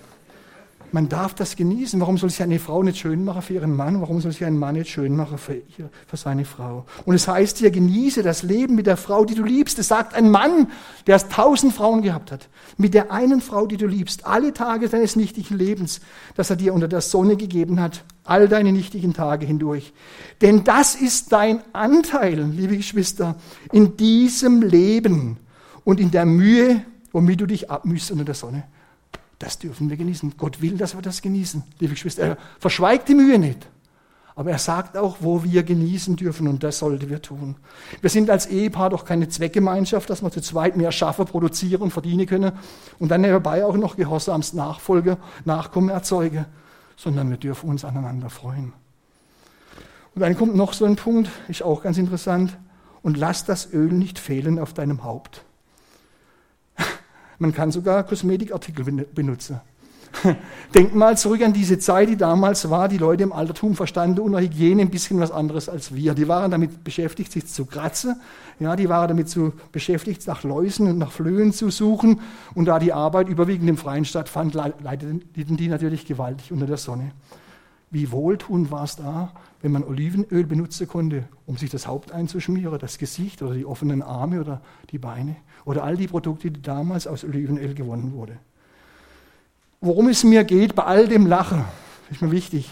[0.94, 1.98] Man darf das genießen.
[2.00, 4.02] Warum soll sich eine Frau nicht schön machen für ihren Mann?
[4.02, 6.84] Warum soll sich ein Mann nicht schön machen für, ihr, für seine Frau?
[7.06, 9.78] Und es heißt hier, genieße das Leben mit der Frau, die du liebst.
[9.78, 10.70] Es sagt ein Mann,
[11.06, 12.50] der tausend Frauen gehabt hat.
[12.76, 14.26] Mit der einen Frau, die du liebst.
[14.26, 16.02] Alle Tage deines nichtigen Lebens,
[16.36, 18.04] das er dir unter der Sonne gegeben hat.
[18.24, 19.94] All deine nichtigen Tage hindurch.
[20.42, 23.36] Denn das ist dein Anteil, liebe Geschwister,
[23.72, 25.38] in diesem Leben
[25.84, 28.64] und in der Mühe, womit du dich abmühst unter der Sonne.
[29.42, 30.34] Das dürfen wir genießen.
[30.36, 32.22] Gott will, dass wir das genießen, liebe Geschwister.
[32.22, 33.66] Er verschweigt die Mühe nicht.
[34.36, 37.56] Aber er sagt auch, wo wir genießen dürfen und das sollten wir tun.
[38.00, 42.26] Wir sind als Ehepaar doch keine Zweckgemeinschaft, dass wir zu zweit mehr schaffen, produzieren verdienen
[42.26, 42.52] können
[43.00, 46.46] und dann nebenbei auch noch gehorsams Nachfolge, Nachkommen erzeugen,
[46.96, 48.72] sondern wir dürfen uns aneinander freuen.
[50.14, 52.56] Und dann kommt noch so ein Punkt, ist auch ganz interessant.
[53.02, 55.44] Und lass das Öl nicht fehlen auf deinem Haupt.
[57.42, 59.60] Man kann sogar Kosmetikartikel benutzen.
[60.76, 62.86] Denkt mal zurück an diese Zeit, die damals war.
[62.86, 66.14] Die Leute im Altertum verstanden unter Hygiene ein bisschen was anderes als wir.
[66.14, 68.20] Die waren damit beschäftigt, sich zu kratzen.
[68.60, 72.20] Ja, die waren damit zu beschäftigt, nach Läusen und nach Flöhen zu suchen.
[72.54, 77.10] Und da die Arbeit überwiegend im Freien stattfand, leideten die natürlich gewaltig unter der Sonne.
[77.92, 82.78] Wie wohltuend war es da, wenn man Olivenöl benutzen konnte, um sich das Haupt einzuschmieren,
[82.78, 85.36] das Gesicht oder die offenen Arme oder die Beine
[85.66, 88.38] oder all die Produkte, die damals aus Olivenöl gewonnen wurden.
[89.82, 91.66] Worum es mir geht bei all dem Lachen,
[92.10, 92.70] ist mir wichtig.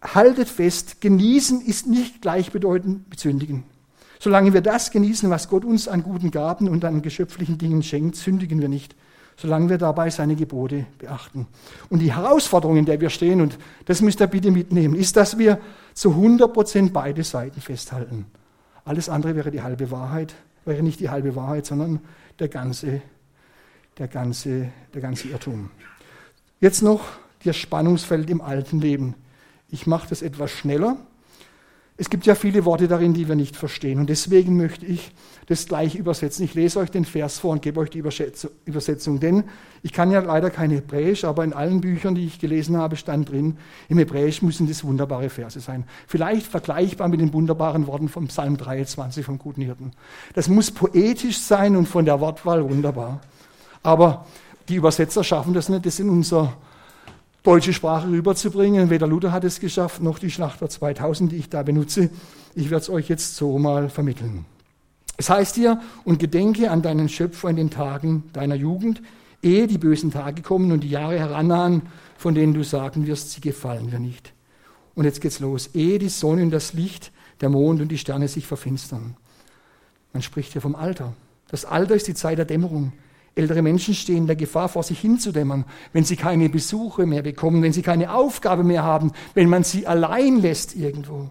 [0.00, 3.64] Haltet fest, genießen ist nicht gleichbedeutend mit sündigen.
[4.18, 8.16] Solange wir das genießen, was Gott uns an guten Gaben und an geschöpflichen Dingen schenkt,
[8.16, 8.96] sündigen wir nicht,
[9.36, 11.46] solange wir dabei seine Gebote beachten.
[11.88, 15.38] Und die Herausforderung, in der wir stehen, und das müsst ihr bitte mitnehmen, ist, dass
[15.38, 15.58] wir
[15.92, 18.26] zu 100 Prozent beide Seiten festhalten.
[18.84, 22.00] Alles andere wäre die halbe Wahrheit wäre nicht die halbe Wahrheit, sondern
[22.38, 23.02] der ganze,
[23.98, 25.70] der ganze, der ganze Irrtum.
[26.60, 27.04] Jetzt noch
[27.44, 29.14] das Spannungsfeld im alten Leben.
[29.68, 30.96] Ich mache das etwas schneller,
[31.96, 34.00] es gibt ja viele Worte darin, die wir nicht verstehen.
[34.00, 35.12] Und deswegen möchte ich
[35.46, 36.44] das gleich übersetzen.
[36.44, 39.20] Ich lese euch den Vers vor und gebe euch die Übersetzung.
[39.20, 39.44] Denn
[39.80, 43.30] ich kann ja leider kein Hebräisch, aber in allen Büchern, die ich gelesen habe, stand
[43.30, 45.84] drin, im Hebräisch müssen das wunderbare Verse sein.
[46.08, 49.92] Vielleicht vergleichbar mit den wunderbaren Worten vom Psalm 23 vom guten Hirten.
[50.34, 53.20] Das muss poetisch sein und von der Wortwahl wunderbar.
[53.84, 54.26] Aber
[54.68, 55.86] die Übersetzer schaffen das nicht.
[55.86, 56.54] Das sind unser
[57.44, 58.90] deutsche Sprache rüberzubringen.
[58.90, 62.10] Weder Luther hat es geschafft, noch die Schlachter 2000, die ich da benutze.
[62.56, 64.46] Ich werde es euch jetzt so mal vermitteln.
[65.16, 69.00] Es heißt hier, und gedenke an deinen Schöpfer in den Tagen deiner Jugend,
[69.42, 71.82] ehe die bösen Tage kommen und die Jahre herannahen,
[72.16, 74.32] von denen du sagen wirst, sie gefallen mir nicht.
[74.94, 75.70] Und jetzt geht's los.
[75.74, 79.16] Ehe die Sonne und das Licht, der Mond und die Sterne sich verfinstern.
[80.12, 81.12] Man spricht hier vom Alter.
[81.48, 82.92] Das Alter ist die Zeit der Dämmerung.
[83.36, 87.62] Ältere Menschen stehen in der Gefahr, vor sich hinzudämmern, wenn sie keine Besuche mehr bekommen,
[87.62, 91.30] wenn sie keine Aufgabe mehr haben, wenn man sie allein lässt irgendwo.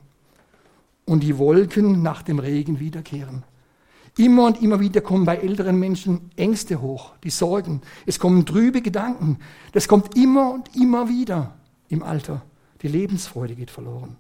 [1.06, 3.44] Und die Wolken nach dem Regen wiederkehren.
[4.18, 7.82] Immer und immer wieder kommen bei älteren Menschen Ängste hoch, die Sorgen.
[8.06, 9.40] Es kommen trübe Gedanken.
[9.72, 11.56] Das kommt immer und immer wieder
[11.90, 12.44] im Alter.
[12.82, 14.18] Die Lebensfreude geht verloren.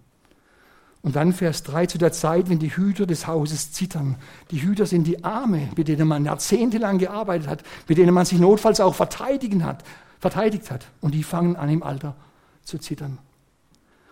[1.04, 4.16] Und dann Vers 3, zu der Zeit, wenn die Hüter des Hauses zittern.
[4.51, 8.39] Die Hüter sind die Arme, mit denen man jahrzehntelang gearbeitet hat, mit denen man sich
[8.39, 9.84] notfalls auch verteidigen hat,
[10.20, 10.86] verteidigt hat.
[11.01, 12.16] Und die fangen an im Alter
[12.64, 13.18] zu zittern.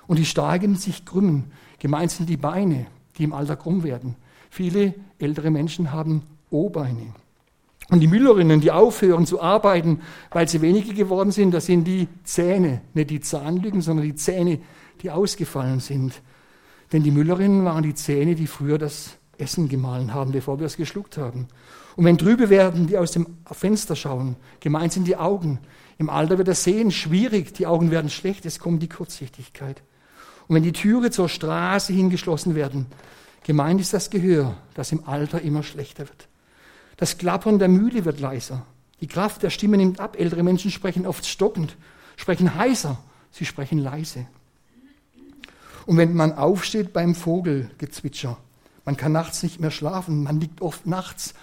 [0.06, 1.52] Und die Starken sich krümmen.
[1.80, 2.88] Gemeint sind die Beine,
[3.18, 4.18] die im Alter krumm werden.
[4.50, 7.14] Viele ältere Menschen haben O-Beine.
[7.90, 12.10] Und die Müllerinnen, die aufhören zu arbeiten, weil sie weniger geworden sind, das sind die
[12.26, 14.60] Zähne, nicht die Zahnlücken, sondern die Zähne,
[15.02, 16.22] die ausgefallen sind.
[16.92, 20.78] Denn die Müllerinnen waren die Zähne, die früher das Essen gemahlen haben, bevor wir es
[20.78, 21.48] geschluckt haben.
[21.96, 25.60] Und wenn trübe werden, die aus dem Fenster schauen, gemeint sind die Augen.
[25.98, 29.82] Im Alter wird das Sehen schwierig, die Augen werden schlecht, es kommt die Kurzsichtigkeit.
[30.48, 32.88] Und wenn die Türe zur Straße hingeschlossen werden,
[33.44, 36.28] gemeint ist das Gehör, das im Alter immer schlechter wird.
[36.98, 38.66] Das Klappern der Mühle wird leiser.
[39.00, 40.16] Die Kraft der Stimme nimmt ab.
[40.20, 41.76] Ältere Menschen sprechen oft stockend
[42.22, 42.98] sprechen heiser,
[43.32, 44.28] sie sprechen leise.
[45.86, 48.38] Und wenn man aufsteht beim Vogelgezwitscher,
[48.86, 51.34] man kann nachts nicht mehr schlafen, man liegt oft nachts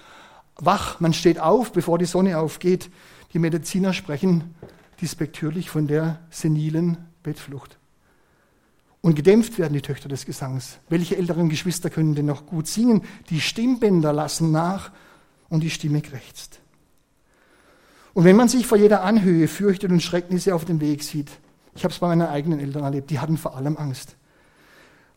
[0.56, 2.90] wach, man steht auf, bevor die Sonne aufgeht.
[3.32, 4.54] Die Mediziner sprechen
[5.00, 7.78] dispektierlich von der senilen Bettflucht.
[9.00, 10.78] Und gedämpft werden die Töchter des Gesangs.
[10.88, 13.02] Welche älteren Geschwister können denn noch gut singen?
[13.30, 14.90] Die Stimmbänder lassen nach
[15.48, 16.60] und die Stimme krächzt.
[18.12, 21.30] Und wenn man sich vor jeder Anhöhe fürchtet und Schrecknisse auf dem Weg sieht,
[21.76, 24.16] ich habe es bei meinen eigenen Eltern erlebt, die hatten vor allem Angst.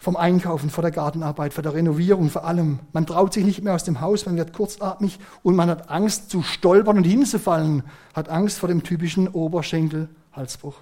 [0.01, 2.79] Vom Einkaufen, vor der Gartenarbeit, vor der Renovierung, vor allem.
[2.91, 6.31] Man traut sich nicht mehr aus dem Haus, man wird kurzatmig und man hat Angst
[6.31, 7.83] zu stolpern und hinzufallen,
[8.15, 10.73] hat Angst vor dem typischen Oberschenkel-Halsbruch.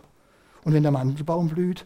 [0.64, 1.86] Und wenn der Mandelbaum blüht,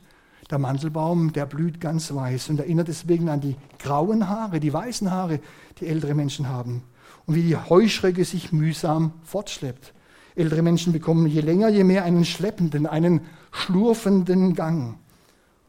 [0.51, 5.09] der Mandelbaum, der blüht ganz weiß und erinnert deswegen an die grauen Haare, die weißen
[5.09, 5.39] Haare,
[5.79, 6.83] die ältere Menschen haben.
[7.25, 9.95] Und wie die Heuschrecke sich mühsam fortschleppt.
[10.35, 13.21] Ältere Menschen bekommen je länger, je mehr einen schleppenden, einen
[13.51, 14.99] schlurfenden Gang.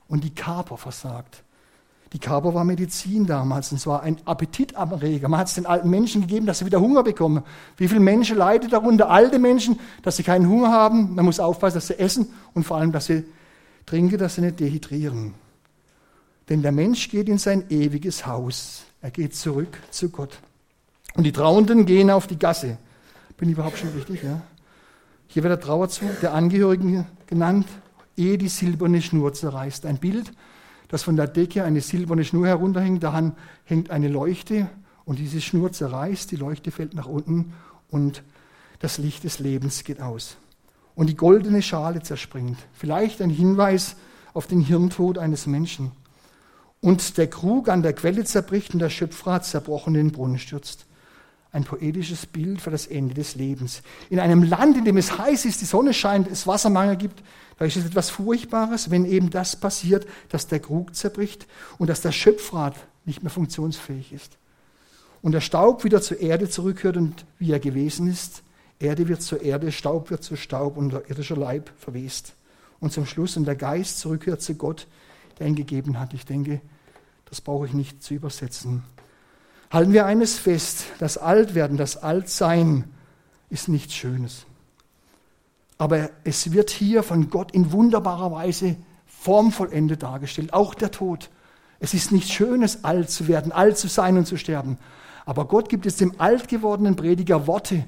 [0.09, 1.44] Und die Kaper versagt.
[2.15, 5.29] Die Kaper war Medizin damals und zwar ein Appetitanreger.
[5.29, 7.43] Man hat es den alten Menschen gegeben, dass sie wieder Hunger bekommen.
[7.77, 9.11] Wie viele Menschen leiden darunter?
[9.11, 11.17] Alte Menschen, dass sie keinen Hunger haben.
[11.17, 13.25] Man muss aufpassen, dass sie essen und vor allem, dass sie
[13.85, 15.35] trinken, dass sie nicht dehydrieren.
[16.49, 18.85] Denn der Mensch geht in sein ewiges Haus.
[19.03, 20.39] Er geht zurück zu Gott.
[21.15, 22.79] Und die Trauenden gehen auf die Gasse.
[23.37, 24.23] Bin ich überhaupt schon richtig?
[24.23, 24.41] Ja?
[25.27, 27.67] Hier wird der Trauerzug der Angehörigen genannt,
[28.17, 29.85] ehe die silberne Schnur zerreißt.
[29.85, 30.33] Ein Bild,
[30.95, 33.03] das von der Decke eine silberne Schnur herunterhängt.
[33.03, 33.33] Daran
[33.65, 34.71] hängt eine Leuchte
[35.05, 37.53] und diese Schnur zerreißt, die Leuchte fällt nach unten
[37.91, 38.23] und
[38.79, 40.37] das Licht des Lebens geht aus.
[40.95, 42.59] Und die goldene Schale zerspringt.
[42.73, 43.97] Vielleicht ein Hinweis
[44.35, 45.91] auf den Hirntod eines Menschen.
[46.81, 50.87] Und der Krug an der Quelle zerbricht und der Schöpfrat zerbrochen in den Brunnen stürzt
[51.55, 53.83] ein poetisches Bild für das Ende des Lebens.
[54.11, 57.23] In einem Land, in dem es heiß ist, die Sonne scheint, es Wassermangel gibt,
[57.59, 61.47] da ist es etwas Furchtbares, wenn eben das passiert, dass der Krug zerbricht
[61.79, 62.75] und dass der Schöpfrad
[63.05, 64.37] nicht mehr funktionsfähig ist.
[65.23, 68.43] Und der Staub wieder zur Erde zurückhört und wie er gewesen ist,
[68.81, 72.35] Erde wird zur Erde, Staub wird zu Staub und der irdische Leib verwest.
[72.81, 74.89] Und zum Schluss und der Geist zurückhört zu Gott,
[75.39, 76.15] der ihn gegeben hat.
[76.15, 76.61] Ich denke,
[77.27, 78.83] das brauche ich nicht zu übersetzen.
[79.75, 82.85] Halten wir eines fest, das Altwerden, das Altsein
[83.51, 84.47] ist nichts Schönes.
[85.79, 91.29] Aber es wird hier von Gott in wunderbarer Weise formvollendet dargestellt, auch der Tod.
[91.81, 94.79] Es ist nichts Schönes, alt zu werden, alt zu sein und zu sterben.
[95.27, 97.85] Aber Gott gibt es dem alt gewordenen Prediger Worte,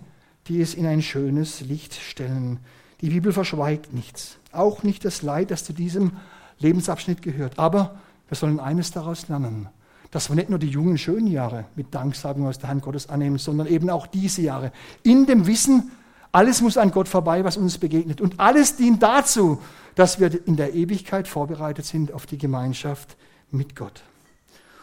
[0.49, 2.59] die es in ein schönes Licht stellen.
[3.01, 6.17] Die Bibel verschweigt nichts, auch nicht das Leid, das zu diesem
[6.59, 7.61] Lebensabschnitt gehört.
[7.61, 9.69] Aber wir sollen eines daraus lernen
[10.11, 13.39] dass wir nicht nur die jungen, schönen Jahre mit Danksagung aus der Hand Gottes annehmen,
[13.39, 14.73] sondern eben auch diese Jahre.
[15.03, 15.91] In dem Wissen,
[16.33, 18.21] alles muss an Gott vorbei, was uns begegnet.
[18.21, 19.61] Und alles dient dazu,
[19.95, 23.17] dass wir in der Ewigkeit vorbereitet sind auf die Gemeinschaft
[23.51, 24.03] mit Gott.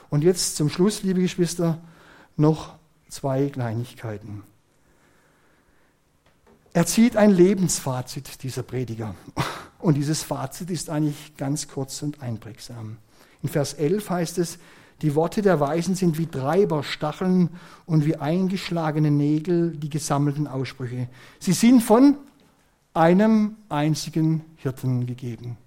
[0.10, 1.80] Und jetzt zum Schluss, liebe Geschwister,
[2.36, 2.74] noch
[3.10, 4.44] zwei Kleinigkeiten.
[6.74, 9.14] Er zieht ein Lebensfazit, dieser Prediger.
[9.78, 12.98] Und dieses Fazit ist eigentlich ganz kurz und einprägsam.
[13.44, 14.58] In Vers 11 heißt es,
[15.02, 17.50] die Worte der Weisen sind wie Treiberstacheln
[17.86, 21.08] und wie eingeschlagene Nägel die gesammelten Aussprüche.
[21.39, 22.18] Sie sind von
[22.94, 25.58] einem einzigen Hirten gegeben.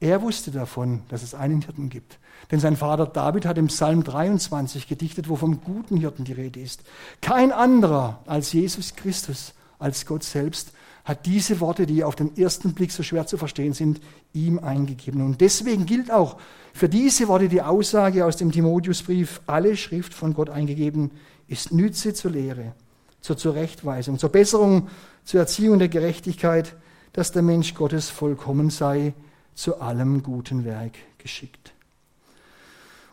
[0.00, 2.18] Er wusste davon, dass es einen Hirten gibt.
[2.50, 6.60] Denn sein Vater David hat im Psalm 23 gedichtet, wo vom guten Hirten die Rede
[6.60, 6.82] ist.
[7.22, 10.72] Kein anderer als Jesus Christus, als Gott selbst,
[11.04, 14.00] hat diese Worte, die auf den ersten Blick so schwer zu verstehen sind,
[14.32, 15.20] ihm eingegeben.
[15.20, 16.38] Und deswegen gilt auch
[16.72, 21.10] für diese Worte die Aussage aus dem Timotheusbrief, alle Schrift von Gott eingegeben,
[21.46, 22.72] ist Nütze zur Lehre,
[23.20, 24.88] zur Zurechtweisung, zur Besserung,
[25.24, 26.74] zur Erziehung der Gerechtigkeit,
[27.12, 29.12] dass der Mensch Gottes vollkommen sei,
[29.54, 31.74] zu allem guten Werk geschickt.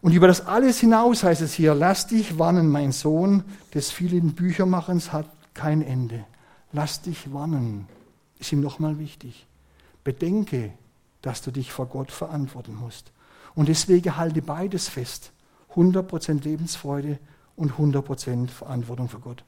[0.02, 3.44] Und über das alles hinaus heißt es hier, lass dich warnen, mein Sohn,
[3.76, 6.26] des vielen Büchermachens hat kein Ende.
[6.74, 7.88] Lass dich warnen,
[8.39, 9.45] ist ihm nochmal wichtig.
[10.03, 10.74] Bedenke,
[11.22, 13.11] dass du dich vor Gott verantworten musst.
[13.55, 15.32] Und deswegen halte beides fest.
[15.76, 17.19] 100% Lebensfreude
[17.55, 19.43] und 100% Verantwortung für Gott.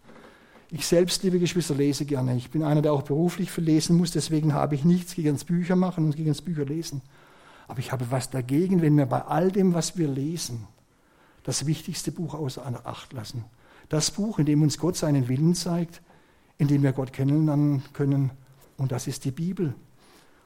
[0.69, 2.36] Ich selbst, liebe Geschwister, lese gerne.
[2.36, 4.11] Ich bin einer, der auch beruflich viel lesen muss.
[4.11, 7.01] Deswegen habe ich nichts gegen das Bücher machen und gegen das Bücher lesen.
[7.67, 10.67] Aber ich habe was dagegen, wenn wir bei all dem, was wir lesen,
[11.43, 13.45] das wichtigste Buch außer Acht lassen.
[13.89, 16.01] Das Buch, in dem uns Gott seinen Willen zeigt,
[16.64, 18.32] in dem wir Gott kennenlernen können.
[18.78, 19.76] Und das ist die Bibel.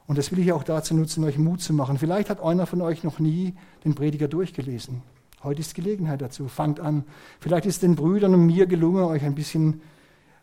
[0.08, 1.98] Und das will ich auch dazu nutzen, euch Mut zu machen.
[1.98, 3.54] Vielleicht hat einer von euch noch nie
[3.86, 5.04] den Prediger durchgelesen.
[5.44, 6.48] Heute ist Gelegenheit dazu.
[6.48, 7.04] Fangt an.
[7.40, 9.82] Vielleicht ist den Brüdern und mir gelungen, euch ein bisschen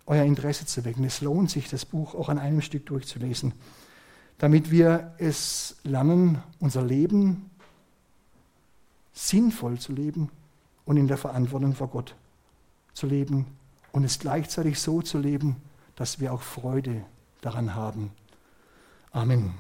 [0.07, 1.05] euer Interesse zu wecken.
[1.05, 3.53] Es lohnt sich, das Buch auch an einem Stück durchzulesen.
[4.39, 7.51] damit wir es lernen, unser Leben
[9.13, 10.29] sinnvoll zu leben
[10.85, 12.17] und in der Verantwortung vor Gott
[12.95, 13.47] zu leben
[13.95, 15.55] und es gleichzeitig so zu leben,
[15.95, 17.05] dass wir auch Freude
[17.43, 18.11] daran haben.
[19.13, 19.55] Amen.